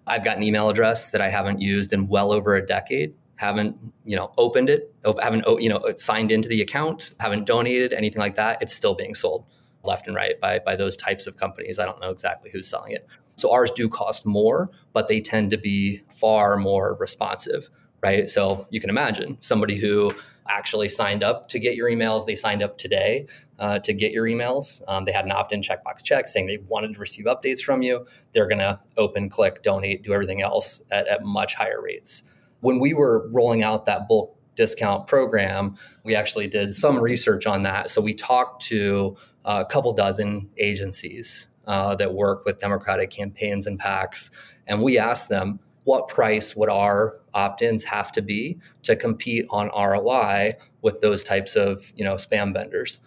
[0.06, 3.14] I've got an email address that I haven't used in well over a decade.
[3.36, 4.94] Haven't you know opened it?
[5.20, 7.12] Haven't you know uh, signed into the account?
[7.20, 8.62] Haven't donated anything like that.
[8.62, 9.44] It's still being sold
[9.82, 11.78] left and right by by those types of companies.
[11.78, 13.06] I don't know exactly who's selling it.
[13.36, 17.68] So ours do cost more, but they tend to be far more responsive,
[18.02, 18.28] right?
[18.28, 20.12] So you can imagine somebody who
[20.48, 22.26] actually signed up to get your emails.
[22.26, 23.26] They signed up today
[23.58, 24.82] uh, to get your emails.
[24.88, 27.82] Um, they had an opt in checkbox check saying they wanted to receive updates from
[27.82, 28.06] you.
[28.32, 32.22] They're going to open, click, donate, do everything else at, at much higher rates.
[32.60, 37.62] When we were rolling out that bulk discount program, we actually did some research on
[37.62, 37.90] that.
[37.90, 43.78] So we talked to a couple dozen agencies uh, that work with Democratic campaigns and
[43.78, 44.30] PACs,
[44.66, 49.68] and we asked them, what price would our opt-ins have to be to compete on
[49.68, 52.98] ROI with those types of you know spam vendors?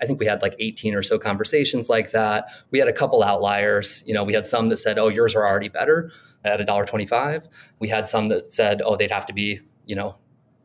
[0.00, 2.50] I think we had like 18 or so conversations like that.
[2.70, 4.02] We had a couple outliers.
[4.06, 6.10] You know, we had some that said, "Oh, yours are already better
[6.42, 7.46] at $1.25."
[7.78, 10.16] We had some that said, "Oh, they'd have to be, you know,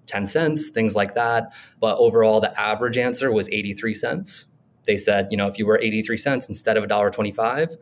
[0.05, 1.51] 10 cents, things like that."
[1.81, 4.45] But overall, the average answer was 83 cents.
[4.85, 7.75] They said, you know, if you were 83 cents instead of $1.25,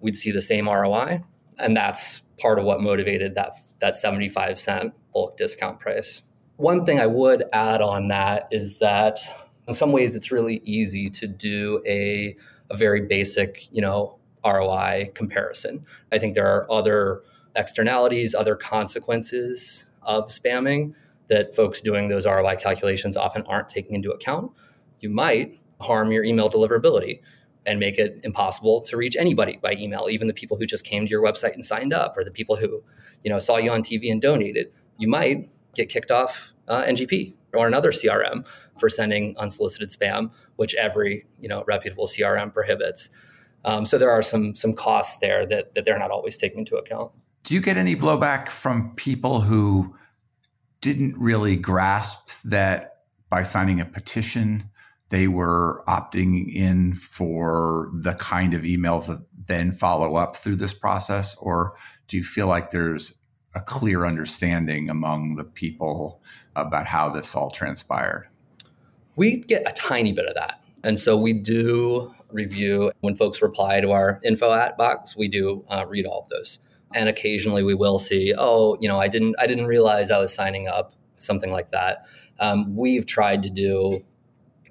[0.00, 1.22] we'd see the same ROI.
[1.58, 6.22] And that's part of what motivated that that 75 cent bulk discount price.
[6.56, 9.20] One thing I would add on that is that
[9.66, 12.36] in some ways it's really easy to do a,
[12.70, 15.84] a very basic, you know, ROI comparison.
[16.12, 17.22] I think there are other
[17.56, 20.94] externalities, other consequences of spamming
[21.28, 24.50] that folks doing those ROI calculations often aren't taking into account.
[25.00, 27.20] You might harm your email deliverability
[27.70, 31.04] and make it impossible to reach anybody by email, even the people who just came
[31.04, 32.82] to your website and signed up, or the people who,
[33.22, 34.72] you know, saw you on TV and donated.
[34.98, 38.44] You might get kicked off uh, NGP or another CRM
[38.78, 43.08] for sending unsolicited spam, which every you know reputable CRM prohibits.
[43.64, 46.76] Um, so there are some some costs there that that they're not always taking into
[46.76, 47.12] account.
[47.44, 49.96] Do you get any blowback from people who
[50.80, 54.64] didn't really grasp that by signing a petition
[55.10, 60.72] they were opting in for the kind of emails that then follow up through this
[60.72, 61.36] process?
[61.36, 61.74] Or
[62.08, 63.18] do you feel like there's
[63.54, 66.22] a clear understanding among the people
[66.54, 68.28] about how this all transpired?
[69.16, 70.62] We get a tiny bit of that.
[70.84, 75.64] And so we do review when folks reply to our info at box, we do
[75.68, 76.60] uh, read all of those.
[76.94, 80.32] And occasionally we will see, oh, you know, I didn't, I didn't realize I was
[80.32, 82.06] signing up, something like that.
[82.38, 84.04] Um, we've tried to do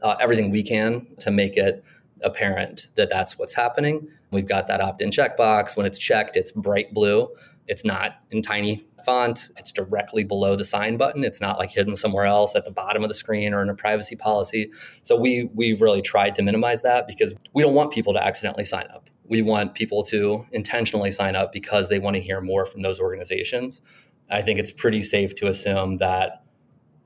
[0.02, 1.84] uh, everything we can to make it
[2.22, 4.08] apparent that that's what's happening.
[4.32, 5.76] We've got that opt-in checkbox.
[5.76, 7.28] When it's checked, it's bright blue.
[7.68, 9.50] It's not in tiny font.
[9.58, 11.24] It's directly below the sign button.
[11.24, 13.76] It's not like hidden somewhere else at the bottom of the screen or in a
[13.76, 14.72] privacy policy.
[15.04, 18.66] So we we've really tried to minimize that because we don't want people to accidentally
[18.66, 19.10] sign up.
[19.24, 23.00] We want people to intentionally sign up because they want to hear more from those
[23.00, 23.82] organizations.
[24.30, 26.44] I think it's pretty safe to assume that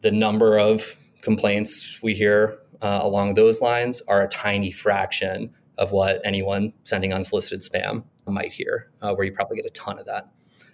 [0.01, 5.91] the number of complaints we hear uh, along those lines are a tiny fraction of
[5.91, 10.05] what anyone sending unsolicited spam might hear, uh, where you probably get a ton of
[10.05, 10.29] that.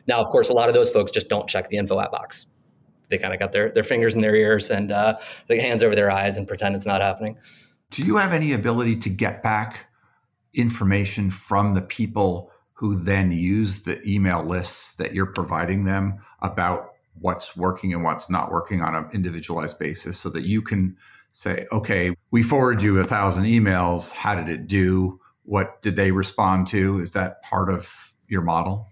[0.08, 2.48] Now, of course, a lot of those folks just don't check the info at box.
[3.10, 5.18] They kind of got their, their fingers in their ears and uh,
[5.48, 7.38] hands over their eyes and pretend it's not happening.
[7.92, 9.88] Do you have any ability to get back
[10.54, 16.92] information from the people who then use the email lists that you're providing them about
[17.16, 20.96] what's working and what's not working on an individualized basis so that you can
[21.32, 24.12] say, okay, we forwarded you a thousand emails.
[24.12, 25.20] How did it do?
[25.44, 27.00] What did they respond to?
[27.00, 28.88] Is that part of your model?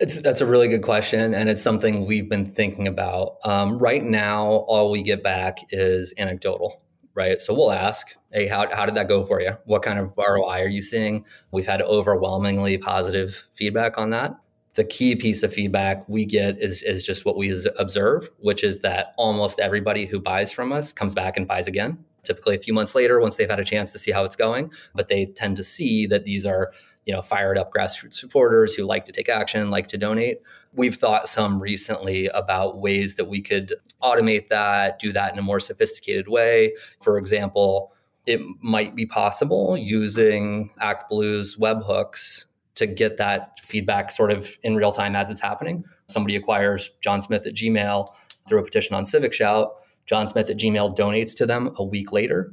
[0.00, 3.36] It's, that's a really good question, and it's something we've been thinking about.
[3.44, 6.82] Um, right now, all we get back is anecdotal,
[7.14, 7.40] right?
[7.40, 9.52] So we'll ask, hey, how, how did that go for you?
[9.66, 11.24] What kind of ROI are you seeing?
[11.52, 14.34] We've had overwhelmingly positive feedback on that
[14.74, 18.80] the key piece of feedback we get is, is just what we observe, which is
[18.80, 22.74] that almost everybody who buys from us comes back and buys again, typically a few
[22.74, 24.70] months later once they've had a chance to see how it's going.
[24.94, 26.72] But they tend to see that these are
[27.04, 30.38] you know fired up grassroots supporters who like to take action like to donate
[30.72, 35.42] we've thought some recently about ways that we could automate that do that in a
[35.42, 37.92] more sophisticated way for example
[38.26, 44.92] it might be possible using ActBlue's webhooks to get that feedback sort of in real
[44.92, 45.84] time as it's happening.
[46.08, 48.08] Somebody acquires John Smith at Gmail
[48.48, 49.72] through a petition on Civic Shout.
[50.06, 52.52] John Smith at Gmail donates to them a week later.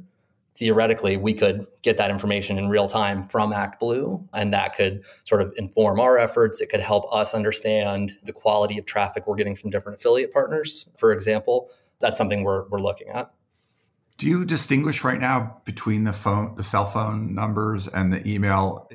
[0.54, 5.40] Theoretically, we could get that information in real time from ActBlue, and that could sort
[5.40, 6.60] of inform our efforts.
[6.60, 10.88] It could help us understand the quality of traffic we're getting from different affiliate partners,
[10.98, 11.70] for example.
[12.00, 13.32] That's something we're, we're looking at.
[14.18, 18.90] Do you distinguish right now between the phone, the cell phone numbers and the email?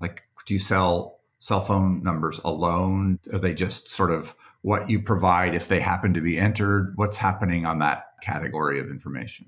[0.00, 3.20] Like, do you sell cell phone numbers alone?
[3.32, 6.92] Are they just sort of what you provide if they happen to be entered?
[6.96, 9.46] What's happening on that category of information?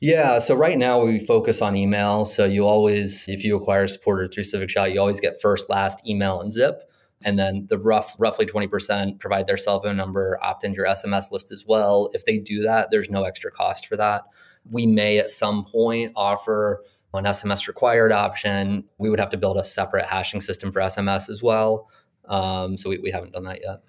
[0.00, 2.24] Yeah, so right now we focus on email.
[2.24, 5.70] So you always, if you acquire a supporter through Civic Shout, you always get first,
[5.70, 6.90] last, email, and zip.
[7.24, 11.30] And then the rough, roughly 20% provide their cell phone number, opt into your SMS
[11.30, 12.10] list as well.
[12.14, 14.24] If they do that, there's no extra cost for that.
[14.68, 16.82] We may at some point offer
[17.18, 18.84] an SMS required option.
[18.98, 21.90] We would have to build a separate hashing system for SMS as well.
[22.28, 23.80] Um, so we, we haven't done that yet.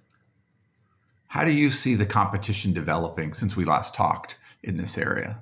[1.27, 5.41] How do you see the competition developing since we last talked in this area?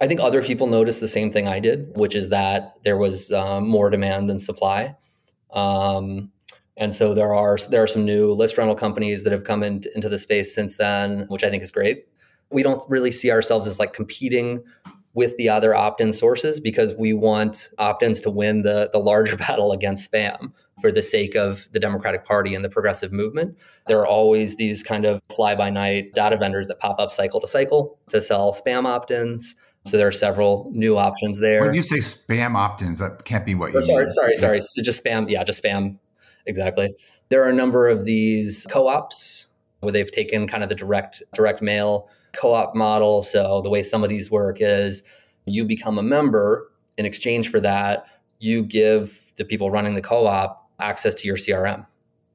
[0.00, 3.32] I think other people noticed the same thing I did, which is that there was
[3.32, 4.96] um, more demand than supply.
[5.50, 6.30] Um,
[6.76, 9.82] and so there are there are some new list rental companies that have come in,
[9.94, 12.06] into the space since then, which I think is great.
[12.50, 14.62] We don't really see ourselves as like competing
[15.18, 19.72] with the other opt-in sources because we want opt-ins to win the, the larger battle
[19.72, 23.58] against spam for the sake of the Democratic Party and the progressive movement.
[23.88, 27.98] There are always these kind of fly-by-night data vendors that pop up cycle to cycle
[28.10, 29.56] to sell spam opt-ins.
[29.88, 31.62] So there are several new options there.
[31.62, 33.78] When you say spam opt-ins, that can't be what you.
[33.78, 34.10] Oh, sorry, mean.
[34.10, 34.60] sorry, sorry.
[34.84, 35.28] Just spam.
[35.28, 35.98] Yeah, just spam.
[36.46, 36.94] Exactly.
[37.28, 39.48] There are a number of these co-ops
[39.80, 43.22] where they've taken kind of the direct direct mail co-op model.
[43.22, 45.02] So the way some of these work is
[45.44, 48.06] you become a member in exchange for that,
[48.38, 51.86] you give the people running the co-op access to your CRM.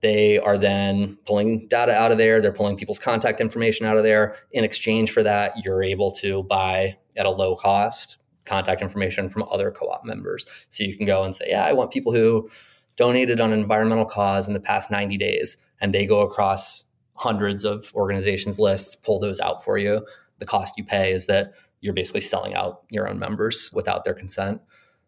[0.01, 4.03] They are then pulling data out of there, they're pulling people's contact information out of
[4.03, 4.35] there.
[4.51, 9.43] In exchange for that, you're able to buy at a low cost contact information from
[9.49, 10.45] other co-op members.
[10.67, 12.49] So you can go and say, "Yeah, I want people who
[12.97, 16.83] donated on an environmental cause in the past 90 days." And they go across
[17.23, 20.05] hundreds of organizations lists, pull those out for you.
[20.39, 24.13] The cost you pay is that you're basically selling out your own members without their
[24.13, 24.61] consent.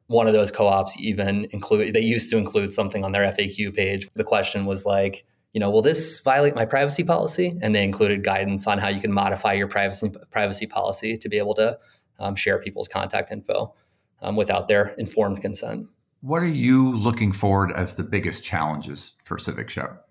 [0.08, 4.08] One of those co-ops even include they used to include something on their FAQ page.
[4.16, 7.58] The question was like, you know, will this violate my privacy policy?
[7.62, 11.38] And they included guidance on how you can modify your privacy privacy policy to be
[11.38, 11.78] able to
[12.20, 13.74] um, share people's contact info
[14.22, 15.88] um, without their informed consent.
[16.22, 20.06] What are you looking forward as the biggest challenges for Civic Shout?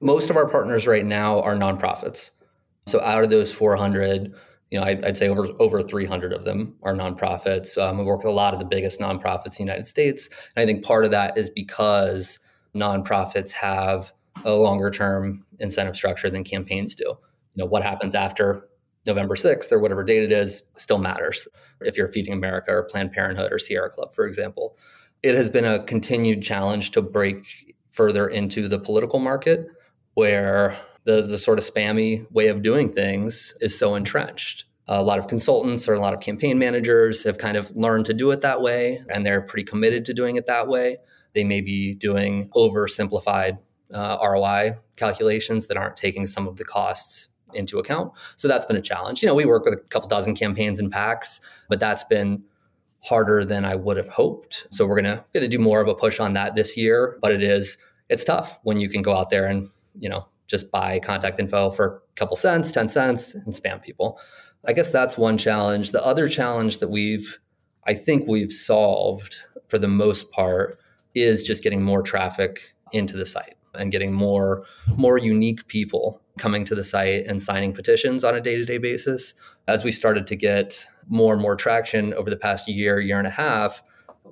[0.00, 2.30] Most of our partners right now are nonprofits.
[2.86, 4.32] So out of those 400,
[4.70, 7.76] you know, I, would say over over 300 of them are nonprofits.
[7.76, 10.62] Um, we work with a lot of the biggest nonprofits in the United States, and
[10.62, 12.38] I think part of that is because
[12.74, 14.12] nonprofits have
[14.44, 17.04] a longer term incentive structure than campaigns do.
[17.04, 18.68] You know, what happens after
[19.06, 21.48] November 6th or whatever date it is still matters.
[21.80, 24.76] If you're Feeding America or Planned Parenthood or Sierra Club, for example,
[25.22, 29.66] it has been a continued challenge to break further into the political market
[30.18, 34.64] where the, the sort of spammy way of doing things is so entrenched.
[34.88, 38.14] A lot of consultants or a lot of campaign managers have kind of learned to
[38.14, 40.96] do it that way, and they're pretty committed to doing it that way.
[41.34, 43.58] They may be doing oversimplified
[43.94, 48.12] uh, ROI calculations that aren't taking some of the costs into account.
[48.34, 49.22] So that's been a challenge.
[49.22, 51.38] You know, we work with a couple dozen campaigns and PACs,
[51.68, 52.42] but that's been
[53.04, 54.66] harder than I would have hoped.
[54.72, 57.18] So we're gonna gonna do more of a push on that this year.
[57.22, 59.68] But it is it's tough when you can go out there and
[59.98, 64.18] you know just buy contact info for a couple cents, 10 cents, and spam people.
[64.66, 65.92] I guess that's one challenge.
[65.92, 67.38] The other challenge that we've,
[67.86, 69.36] I think we've solved
[69.68, 70.74] for the most part
[71.14, 74.64] is just getting more traffic into the site and getting more
[74.96, 79.34] more unique people coming to the site and signing petitions on a day-to-day basis
[79.66, 83.26] as we started to get more and more traction over the past year year and
[83.26, 83.82] a half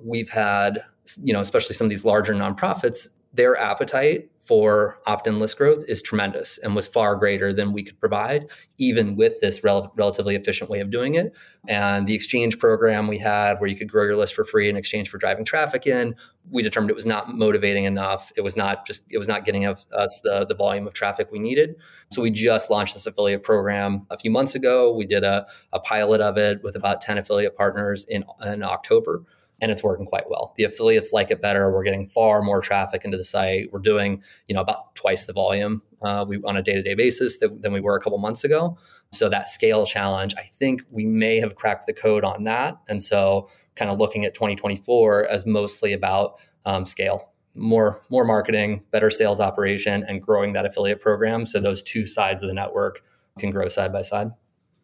[0.03, 0.83] we've had
[1.23, 6.01] you know especially some of these larger nonprofits their appetite for opt-in list growth is
[6.01, 10.69] tremendous and was far greater than we could provide even with this rel- relatively efficient
[10.69, 11.33] way of doing it.
[11.67, 14.77] And the exchange program we had where you could grow your list for free in
[14.77, 16.15] exchange for driving traffic in
[16.49, 18.31] we determined it was not motivating enough.
[18.37, 19.85] It was not just it was not getting us
[20.23, 21.75] the, the volume of traffic we needed.
[22.11, 24.93] So we just launched this affiliate program a few months ago.
[24.93, 29.23] We did a, a pilot of it with about 10 affiliate partners in, in october
[29.61, 30.53] and it's working quite well.
[30.57, 31.71] The affiliates like it better.
[31.71, 33.71] We're getting far more traffic into the site.
[33.71, 36.93] We're doing, you know, about twice the volume uh, we on a day to day
[36.93, 38.77] basis that, than we were a couple months ago.
[39.13, 42.77] So that scale challenge, I think we may have cracked the code on that.
[42.87, 48.83] And so, kind of looking at 2024 as mostly about um, scale, more more marketing,
[48.91, 51.45] better sales operation, and growing that affiliate program.
[51.45, 53.03] So those two sides of the network
[53.39, 54.31] can grow side by side.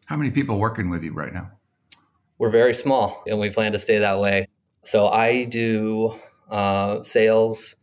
[0.06, 1.52] How many people working with you right now?
[2.38, 4.48] We're very small, and we plan to stay that way.
[4.84, 6.16] So I do
[6.52, 7.78] uh, sales,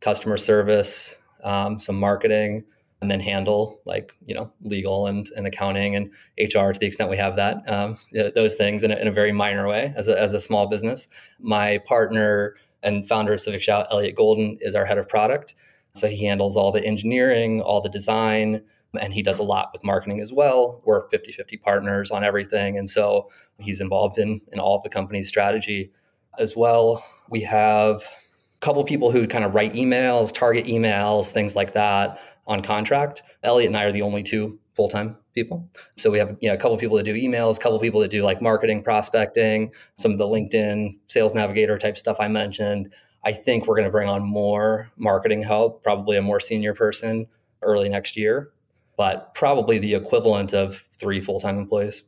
[0.00, 2.64] customer service, um, some marketing,
[3.00, 7.08] and then handle like you know legal and, and accounting and HR to the extent
[7.08, 7.96] we have that um,
[8.34, 11.08] those things in a, in a, very minor way as a, as a small business.
[11.40, 15.54] My partner and founder of Civic Shout, Elliot Golden, is our head of product.
[15.94, 18.62] So he handles all the engineering, all the design,
[19.00, 20.82] and he does a lot with marketing as well.
[20.84, 22.76] We're 50 50 partners on everything.
[22.76, 25.90] And so he's involved in, in all of the company's strategy
[26.38, 27.04] as well.
[27.28, 32.20] We have a couple people who kind of write emails, target emails, things like that
[32.46, 33.22] on contract.
[33.42, 35.68] Elliot and I are the only two full time people.
[35.96, 38.10] So we have you know, a couple people that do emails, a couple people that
[38.10, 42.92] do like marketing, prospecting, some of the LinkedIn sales navigator type stuff I mentioned.
[43.24, 47.26] I think we're going to bring on more marketing help, probably a more senior person
[47.62, 48.52] early next year,
[48.96, 52.02] but probably the equivalent of three full time employees.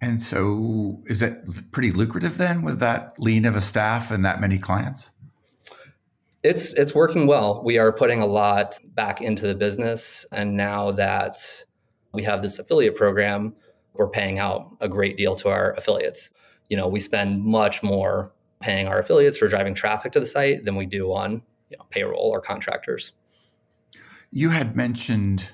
[0.00, 4.40] And so is that pretty lucrative then with that lean of a staff and that
[4.40, 5.10] many clients?
[6.42, 7.62] It's it's working well.
[7.62, 11.36] We are putting a lot back into the business and now that
[12.12, 13.54] we have this affiliate program,
[13.94, 16.30] we're paying out a great deal to our affiliates.
[16.68, 20.64] You know, we spend much more paying our affiliates for driving traffic to the site
[20.64, 23.12] than we do on, you know, payroll or contractors.
[24.32, 25.48] You had mentioned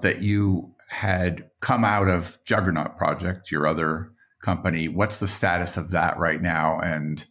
[0.00, 4.86] that you had come out of Juggernaut Project, your other company.
[4.86, 7.24] What's the status of that right now, and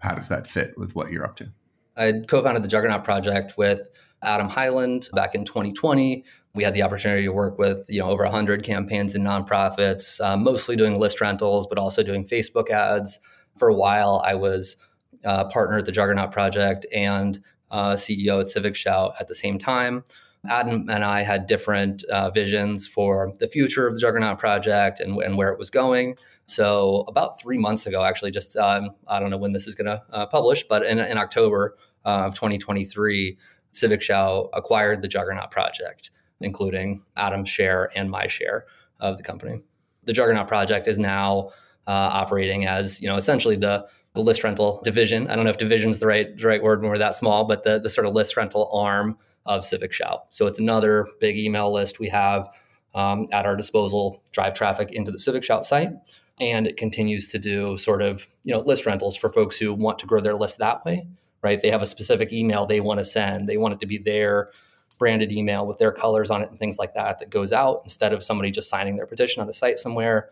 [0.00, 1.50] how does that fit with what you're up to?
[1.96, 3.88] I co-founded the Juggernaut Project with
[4.22, 6.24] Adam Highland back in 2020.
[6.54, 10.36] We had the opportunity to work with you know over 100 campaigns and nonprofits, uh,
[10.36, 13.18] mostly doing list rentals, but also doing Facebook ads.
[13.56, 14.76] For a while, I was
[15.24, 19.58] uh, partner at the Juggernaut Project and uh, CEO at Civic Shout at the same
[19.58, 20.04] time.
[20.48, 25.20] Adam and I had different uh, visions for the future of the Juggernaut project and,
[25.22, 26.16] and, where it was going.
[26.46, 29.86] So about three months ago, actually, just um, I don't know when this is going
[29.86, 33.36] to uh, publish, but in, in October uh, of 2023,
[33.70, 38.66] Civic Shout acquired the Juggernaut project, including Adam's share and my share
[39.00, 39.60] of the company.
[40.04, 41.50] The Juggernaut project is now
[41.86, 45.28] uh, operating as you know essentially the the list rental division.
[45.28, 47.44] I don't know if division is the right the right word when we're that small,
[47.44, 50.26] but the the sort of list rental arm of Civic Shout.
[50.30, 52.48] So it's another big email list we have
[52.94, 55.90] um, at our disposal, drive traffic into the Civic Shout site.
[56.38, 59.98] And it continues to do sort of, you know, list rentals for folks who want
[60.00, 61.06] to grow their list that way,
[61.42, 61.60] right?
[61.60, 63.48] They have a specific email they want to send.
[63.48, 64.50] They want it to be their
[64.98, 68.12] branded email with their colors on it and things like that that goes out instead
[68.12, 70.30] of somebody just signing their petition on a site somewhere.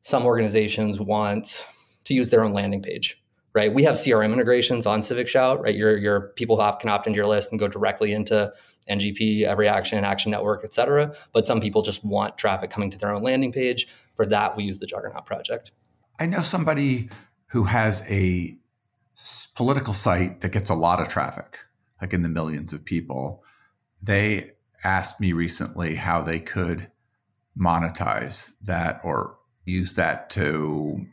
[0.00, 1.64] Some organizations want
[2.04, 3.20] to use their own landing page,
[3.56, 3.72] right?
[3.72, 5.74] We have CRM integrations on Civic Shout, right?
[5.74, 8.52] Your your people can opt into your list and go directly into
[8.88, 11.16] NGP, EveryAction, Action Network, et cetera.
[11.32, 13.88] But some people just want traffic coming to their own landing page.
[14.14, 15.72] For that, we use the Juggernaut project.
[16.20, 17.08] I know somebody
[17.46, 18.58] who has a
[19.54, 21.58] political site that gets a lot of traffic,
[22.02, 23.42] like in the millions of people.
[24.02, 24.52] They
[24.84, 26.90] asked me recently how they could
[27.58, 31.06] monetize that or use that to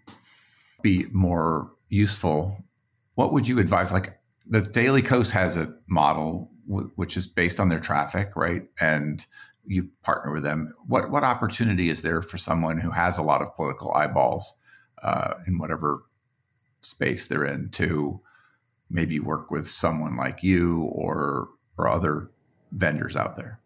[0.82, 2.58] be more useful.
[3.16, 3.91] What would you advise?
[3.91, 8.64] Like the Daily Kos has a model w- which is based on their traffic, right?
[8.82, 9.26] And
[9.66, 10.74] you partner with them.
[10.88, 14.54] What what opportunity is there for someone who has a lot of political eyeballs
[15.02, 16.04] uh, in whatever
[16.82, 18.20] space they're in to
[18.89, 22.32] maybe work with someone like you or or other
[22.72, 23.60] vendors out there?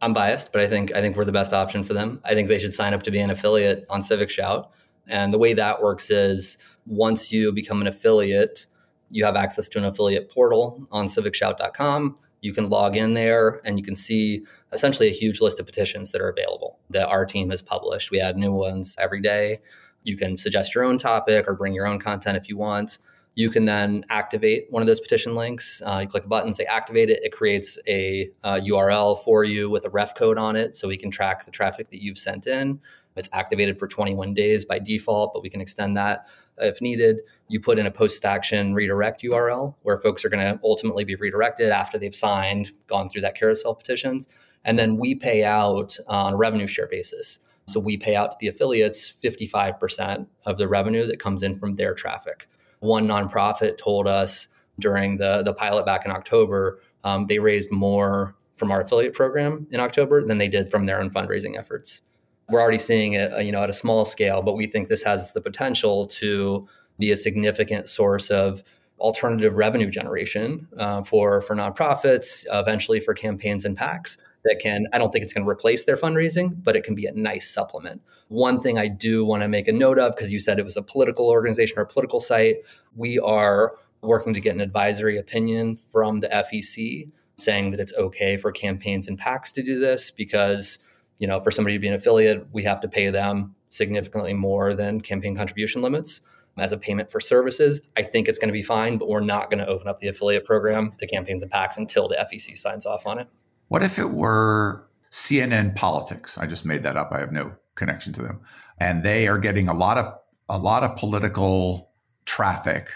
[0.00, 2.20] I'm biased, but I think I think we're the best option for them.
[2.24, 4.70] I think they should sign up to be an affiliate on Civic Shout.
[5.06, 6.58] And the way that works is
[6.88, 8.66] once you become an affiliate,
[9.10, 12.18] you have access to an affiliate portal on civicshout.com.
[12.40, 16.12] You can log in there and you can see essentially a huge list of petitions
[16.12, 18.10] that are available that our team has published.
[18.10, 19.60] We add new ones every day.
[20.04, 22.98] You can suggest your own topic or bring your own content if you want.
[23.34, 25.82] You can then activate one of those petition links.
[25.84, 27.22] Uh, you click the button, say activate it.
[27.22, 30.96] It creates a uh, URL for you with a ref code on it so we
[30.96, 32.80] can track the traffic that you've sent in.
[33.18, 36.26] It's activated for 21 days by default, but we can extend that
[36.60, 37.20] if needed.
[37.48, 41.14] You put in a post action redirect URL where folks are going to ultimately be
[41.14, 44.28] redirected after they've signed, gone through that carousel petitions.
[44.64, 47.38] And then we pay out on a revenue share basis.
[47.66, 51.76] So we pay out to the affiliates 55% of the revenue that comes in from
[51.76, 52.48] their traffic.
[52.80, 54.48] One nonprofit told us
[54.78, 59.66] during the, the pilot back in October, um, they raised more from our affiliate program
[59.70, 62.02] in October than they did from their own fundraising efforts
[62.48, 65.02] we're already seeing it, uh, you know, at a small scale, but we think this
[65.02, 66.66] has the potential to
[66.98, 68.62] be a significant source of
[68.98, 74.86] alternative revenue generation uh, for for nonprofits, eventually for campaigns and PACs that can.
[74.92, 77.48] I don't think it's going to replace their fundraising, but it can be a nice
[77.48, 78.02] supplement.
[78.28, 80.76] One thing I do want to make a note of, because you said it was
[80.76, 82.56] a political organization or a political site,
[82.96, 88.36] we are working to get an advisory opinion from the FEC saying that it's okay
[88.36, 90.78] for campaigns and PACs to do this because
[91.18, 94.74] you know, for somebody to be an affiliate, we have to pay them significantly more
[94.74, 96.22] than campaign contribution limits
[96.56, 97.80] as a payment for services.
[97.96, 100.08] I think it's going to be fine, but we're not going to open up the
[100.08, 103.28] affiliate program to campaigns and PACs until the FEC signs off on it.
[103.68, 106.38] What if it were CNN Politics?
[106.38, 107.12] I just made that up.
[107.12, 108.40] I have no connection to them,
[108.78, 110.14] and they are getting a lot of
[110.48, 111.90] a lot of political
[112.24, 112.90] traffic,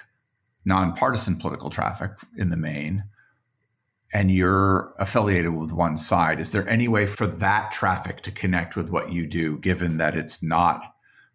[0.64, 3.05] nonpartisan political traffic in the main
[4.13, 8.77] and you're affiliated with one side, is there any way for that traffic to connect
[8.77, 10.83] with what you do, given that it's not,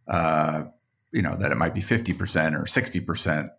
[0.08, 0.66] uh,
[1.12, 3.50] you know, that it might be 50% or 60%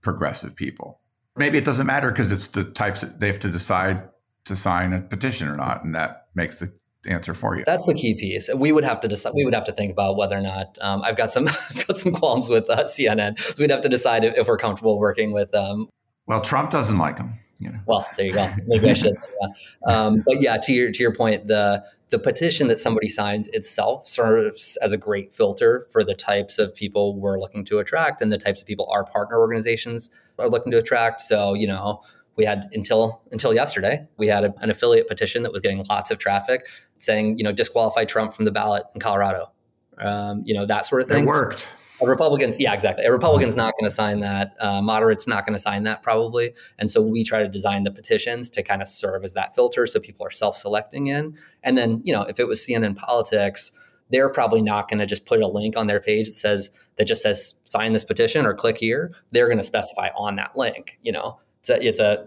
[0.00, 1.00] progressive people?
[1.36, 4.08] Maybe it doesn't matter because it's the types that they have to decide
[4.46, 6.72] to sign a petition or not, and that makes the
[7.06, 7.64] answer for you.
[7.64, 8.48] That's the key piece.
[8.54, 9.32] We would have to decide.
[9.34, 10.78] We would have to think about whether or not.
[10.80, 11.48] Um, I've got some.
[11.70, 13.38] I've got some qualms with uh, CNN.
[13.38, 15.54] So we'd have to decide if, if we're comfortable working with.
[15.54, 15.88] Um,
[16.26, 17.78] well, Trump doesn't like them you know.
[17.86, 18.48] Well, there you go.
[18.66, 19.16] Maybe I should.
[19.40, 19.48] Yeah.
[19.92, 24.06] Um, but yeah, to your to your point, the the petition that somebody signs itself
[24.06, 28.32] serves as a great filter for the types of people we're looking to attract and
[28.32, 31.22] the types of people our partner organizations are looking to attract.
[31.22, 32.02] So you know,
[32.36, 36.10] we had until until yesterday, we had a, an affiliate petition that was getting lots
[36.10, 39.50] of traffic saying you know disqualify Trump from the ballot in Colorado.
[39.98, 41.24] Um, you know that sort of thing.
[41.24, 41.64] It worked.
[42.04, 43.04] A Republican's, yeah, exactly.
[43.04, 44.54] A Republican's not going to sign that.
[44.60, 46.54] Uh, moderates not going to sign that probably.
[46.78, 49.86] And so we try to design the petitions to kind of serve as that filter,
[49.86, 51.36] so people are self-selecting in.
[51.62, 53.72] And then, you know, if it was CNN politics,
[54.10, 57.06] they're probably not going to just put a link on their page that says that
[57.06, 59.12] just says sign this petition or click here.
[59.32, 60.98] They're going to specify on that link.
[61.02, 62.26] You know, it's a it's a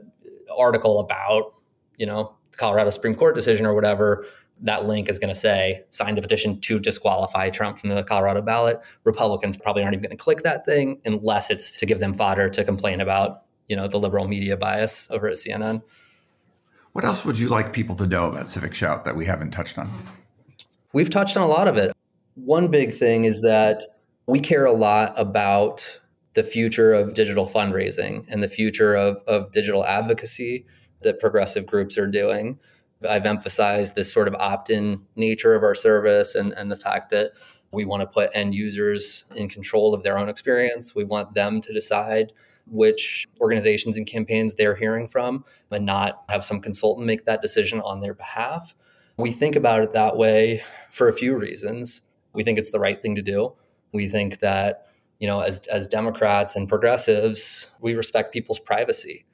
[0.55, 1.53] article about
[1.97, 4.25] you know the Colorado Supreme Court decision or whatever
[4.63, 8.41] that link is going to say sign the petition to disqualify Trump from the Colorado
[8.41, 8.79] ballot.
[9.03, 12.49] Republicans probably aren't even going to click that thing unless it's to give them fodder
[12.49, 15.81] to complain about, you know, the liberal media bias over at CNN.
[16.93, 19.77] What else would you like people to know about Civic Shout that we haven't touched
[19.77, 19.91] on?
[20.93, 21.93] We've touched on a lot of it.
[22.35, 23.83] One big thing is that
[24.25, 25.99] we care a lot about
[26.33, 30.65] the future of digital fundraising and the future of, of digital advocacy
[31.01, 32.59] that progressive groups are doing.
[33.07, 37.09] I've emphasized this sort of opt in nature of our service and, and the fact
[37.11, 37.31] that
[37.71, 40.95] We want to put end users in control of their own experience.
[40.95, 42.31] We want them to decide
[42.65, 47.81] which organizations and campaigns they're hearing from and not have some consultant make that decision
[47.81, 48.73] on their behalf.
[49.17, 52.01] We think about it that way for a few reasons.
[52.33, 53.53] We think it's the right thing to do.
[53.93, 54.87] We think that,
[55.19, 59.25] you know, as, as Democrats and progressives, we respect people's privacy.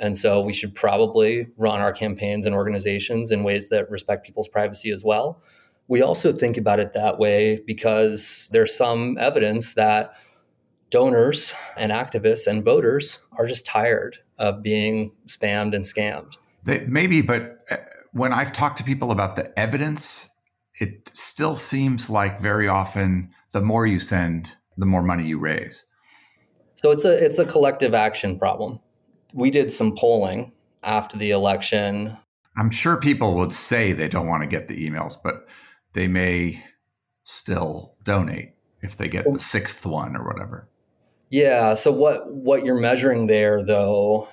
[0.00, 4.48] And so we should probably run our campaigns and organizations in ways that respect people's
[4.48, 5.42] privacy as well.
[5.88, 10.14] We also think about it that way because there's some evidence that
[10.88, 16.38] donors and activists and voters are just tired of being spammed and scammed.
[16.64, 17.76] They, maybe, but uh,
[18.12, 20.28] when I've talked to people about the evidence,
[20.80, 25.84] it still seems like very often the more you send, the more money you raise.
[26.76, 28.80] So it's a it's a collective action problem.
[29.32, 30.52] We did some polling
[30.82, 32.16] after the election.
[32.56, 35.46] I'm sure people would say they don't want to get the emails, but
[35.92, 36.62] they may
[37.24, 39.36] still donate if they get the oh.
[39.36, 40.68] sixth one or whatever.
[41.30, 41.74] Yeah.
[41.74, 44.28] So what what you're measuring there though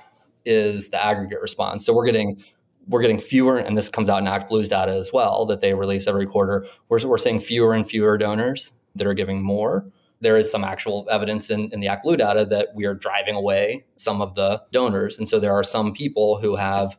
[0.45, 1.85] is the aggregate response.
[1.85, 2.43] So we're getting
[2.87, 6.07] we're getting fewer, and this comes out in ActBlue's data as well that they release
[6.07, 6.65] every quarter.
[6.89, 9.85] We're, we're seeing fewer and fewer donors that are giving more.
[10.19, 13.85] There is some actual evidence in, in the ActBlue data that we are driving away
[13.97, 15.17] some of the donors.
[15.17, 16.97] And so there are some people who have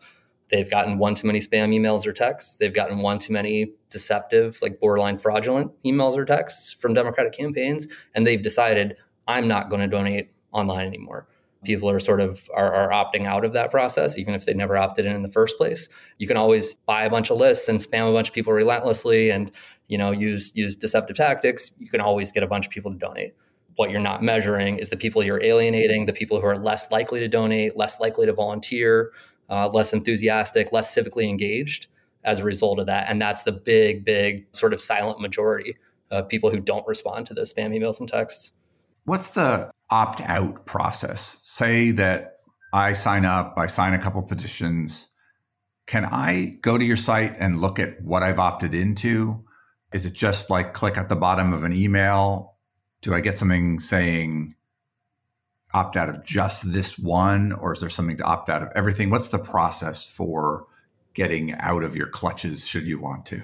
[0.50, 2.56] they've gotten one too many spam emails or texts.
[2.56, 7.86] They've gotten one too many deceptive, like borderline fraudulent emails or texts from Democratic campaigns,
[8.14, 8.96] and they've decided
[9.26, 11.28] I'm not going to donate online anymore.
[11.68, 14.78] People are sort of are, are, opting out of that process, even if they never
[14.78, 15.88] opted in in the first place.
[16.16, 19.28] You can always buy a bunch of lists and spam a bunch of people relentlessly,
[19.28, 19.52] and
[19.86, 21.70] you know use use deceptive tactics.
[21.78, 23.34] You can always get a bunch of people to donate.
[23.76, 27.20] What you're not measuring is the people you're alienating, the people who are less likely
[27.20, 29.12] to donate, less likely to volunteer,
[29.50, 31.88] uh, less enthusiastic, less civically engaged
[32.24, 33.08] as a result of that.
[33.08, 35.76] And that's the big, big sort of silent majority
[36.10, 38.52] of people who don't respond to those spam emails and texts.
[39.04, 41.38] What's the opt out process?
[41.42, 42.38] Say that
[42.72, 45.08] I sign up, I sign a couple petitions.
[45.86, 49.44] Can I go to your site and look at what I've opted into?
[49.92, 52.56] Is it just like click at the bottom of an email?
[53.00, 54.54] Do I get something saying
[55.72, 59.10] opt out of just this one, or is there something to opt out of everything?
[59.10, 60.66] What's the process for
[61.14, 63.42] getting out of your clutches should you want to?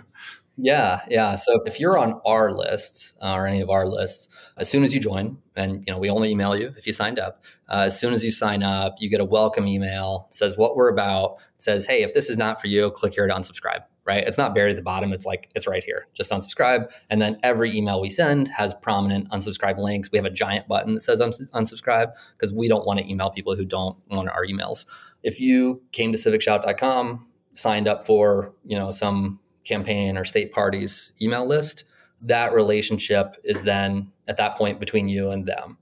[0.56, 1.34] Yeah, yeah.
[1.34, 4.94] So if you're on our list uh, or any of our lists, as soon as
[4.94, 7.44] you join, and you know we only email you if you signed up.
[7.68, 10.28] Uh, as soon as you sign up, you get a welcome email.
[10.30, 11.38] Says what we're about.
[11.58, 13.80] Says, hey, if this is not for you, click here to unsubscribe.
[14.04, 14.22] Right?
[14.22, 15.12] It's not buried at the bottom.
[15.12, 16.06] It's like it's right here.
[16.14, 16.92] Just unsubscribe.
[17.10, 20.12] And then every email we send has prominent unsubscribe links.
[20.12, 23.56] We have a giant button that says unsubscribe because we don't want to email people
[23.56, 24.84] who don't want our emails.
[25.24, 31.12] If you came to civicshout.com, signed up for you know some campaign or state party's
[31.20, 31.84] email list,
[32.20, 35.78] that relationship is then at that point between you and them.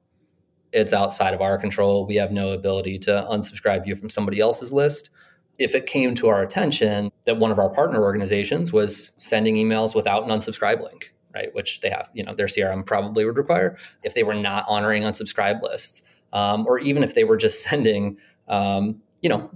[0.72, 2.06] It's outside of our control.
[2.06, 5.10] We have no ability to unsubscribe you from somebody else's list.
[5.58, 9.94] If it came to our attention that one of our partner organizations was sending emails
[9.94, 13.76] without an unsubscribe link, right, which they have, you know, their CRM probably would require,
[14.02, 16.02] if they were not honoring unsubscribe lists,
[16.32, 18.16] um, or even if they were just sending,
[18.48, 19.50] um, you know,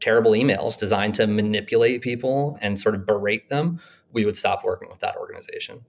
[0.00, 3.80] terrible emails designed to manipulate people and sort of berate them,
[4.12, 5.84] we would stop working with that organization.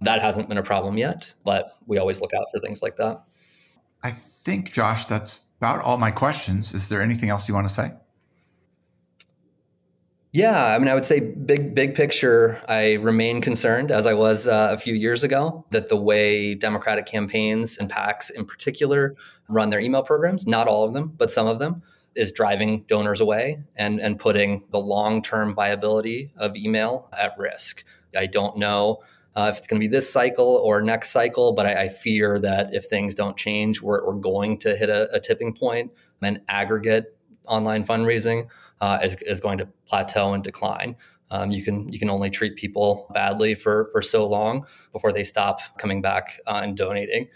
[0.00, 3.20] That hasn't been a problem yet, but we always look out for things like that.
[4.02, 6.74] I think, Josh, that's about all my questions.
[6.74, 7.92] Is there anything else you want to say?
[10.32, 12.64] Yeah, I mean, I would say big, big picture.
[12.66, 17.04] I remain concerned, as I was uh, a few years ago, that the way Democratic
[17.04, 19.14] campaigns and PACs in particular
[19.50, 21.82] run their email programs, not all of them, but some of them,
[22.14, 27.84] is driving donors away and, and putting the long term viability of email at risk.
[28.16, 29.02] I don't know
[29.34, 32.38] uh, if it's going to be this cycle or next cycle, but I, I fear
[32.40, 35.90] that if things don't change, we're, we're going to hit a, a, tipping point
[36.20, 38.48] and aggregate online fundraising
[38.80, 40.96] uh, is, is going to plateau and decline.
[41.30, 45.24] Um, you can you can only treat people badly for for so long before they
[45.24, 47.28] stop coming back uh, and donating.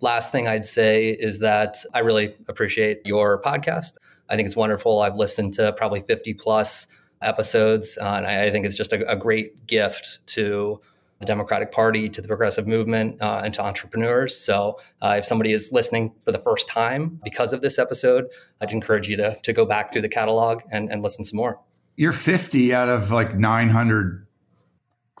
[0.00, 3.98] Last thing I'd say is that I really appreciate your podcast.
[4.28, 5.00] I think it's wonderful.
[5.00, 6.86] I've listened to probably 50 plus
[7.22, 10.80] episodes, uh, and I, I, think it's just a, a, great gift to
[11.20, 14.36] the Democratic Party, to the progressive movement, uh, and to entrepreneurs.
[14.36, 18.26] So, uh, if somebody is listening for the first time because of this episode,
[18.60, 21.60] I'd encourage you to, to go back through the catalog and, and listen some more.
[21.96, 24.26] You're 50 out of like 900,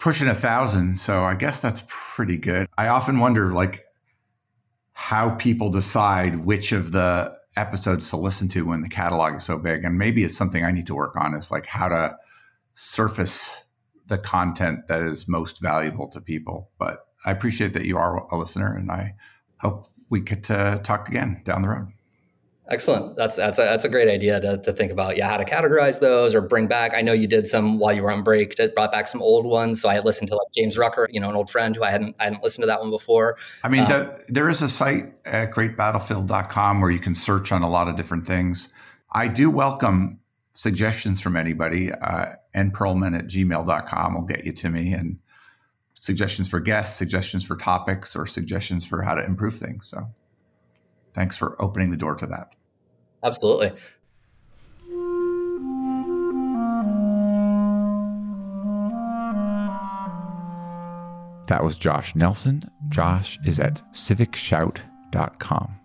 [0.00, 0.96] pushing a thousand.
[0.96, 2.66] So, I guess that's pretty good.
[2.76, 3.80] I often wonder, like,
[4.92, 9.58] how people decide which of the episodes to listen to when the catalog is so
[9.58, 9.84] big.
[9.84, 12.16] And maybe it's something I need to work on is like how to
[12.72, 13.48] surface
[14.06, 16.70] the content that is most valuable to people.
[16.78, 19.14] But I appreciate that you are a listener, and I
[19.58, 21.88] hope we get to talk again down the road.
[22.70, 23.14] Excellent.
[23.14, 25.18] That's that's a, that's a great idea to, to think about.
[25.18, 26.94] Yeah, how to categorize those or bring back.
[26.94, 28.56] I know you did some while you were on break.
[28.56, 29.82] That brought back some old ones.
[29.82, 32.16] So I listened to like James Rucker, you know, an old friend who I hadn't
[32.18, 33.36] I hadn't listened to that one before.
[33.64, 37.62] I mean, um, the, there is a site at greatbattlefield.com where you can search on
[37.62, 38.72] a lot of different things.
[39.12, 40.20] I do welcome
[40.54, 41.92] suggestions from anybody.
[41.92, 45.18] Uh, nperlman at gmail.com will get you to me and
[46.00, 49.86] suggestions for guests, suggestions for topics, or suggestions for how to improve things.
[49.86, 50.08] So
[51.14, 52.54] thanks for opening the door to that.
[53.22, 53.72] Absolutely.
[61.46, 62.70] That was Josh Nelson.
[62.88, 65.80] Josh is at civicshout.com.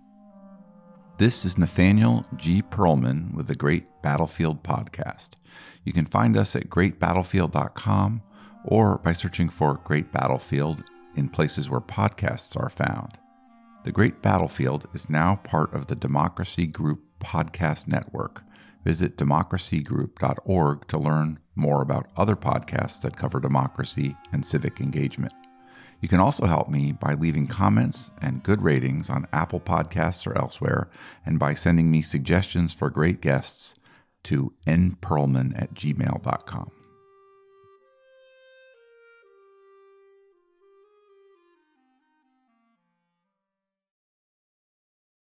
[1.17, 2.61] This is Nathaniel G.
[2.61, 5.31] Perlman with the Great Battlefield Podcast.
[5.83, 8.21] You can find us at greatbattlefield.com
[8.63, 10.83] or by searching for Great Battlefield
[11.15, 13.17] in places where podcasts are found.
[13.83, 18.43] The Great Battlefield is now part of the Democracy Group podcast network.
[18.83, 25.33] Visit democracygroup.org to learn more about other podcasts that cover democracy and civic engagement.
[26.01, 30.37] You can also help me by leaving comments and good ratings on Apple Podcasts or
[30.37, 30.89] elsewhere,
[31.25, 33.75] and by sending me suggestions for great guests
[34.23, 36.71] to nperlman at gmail.com.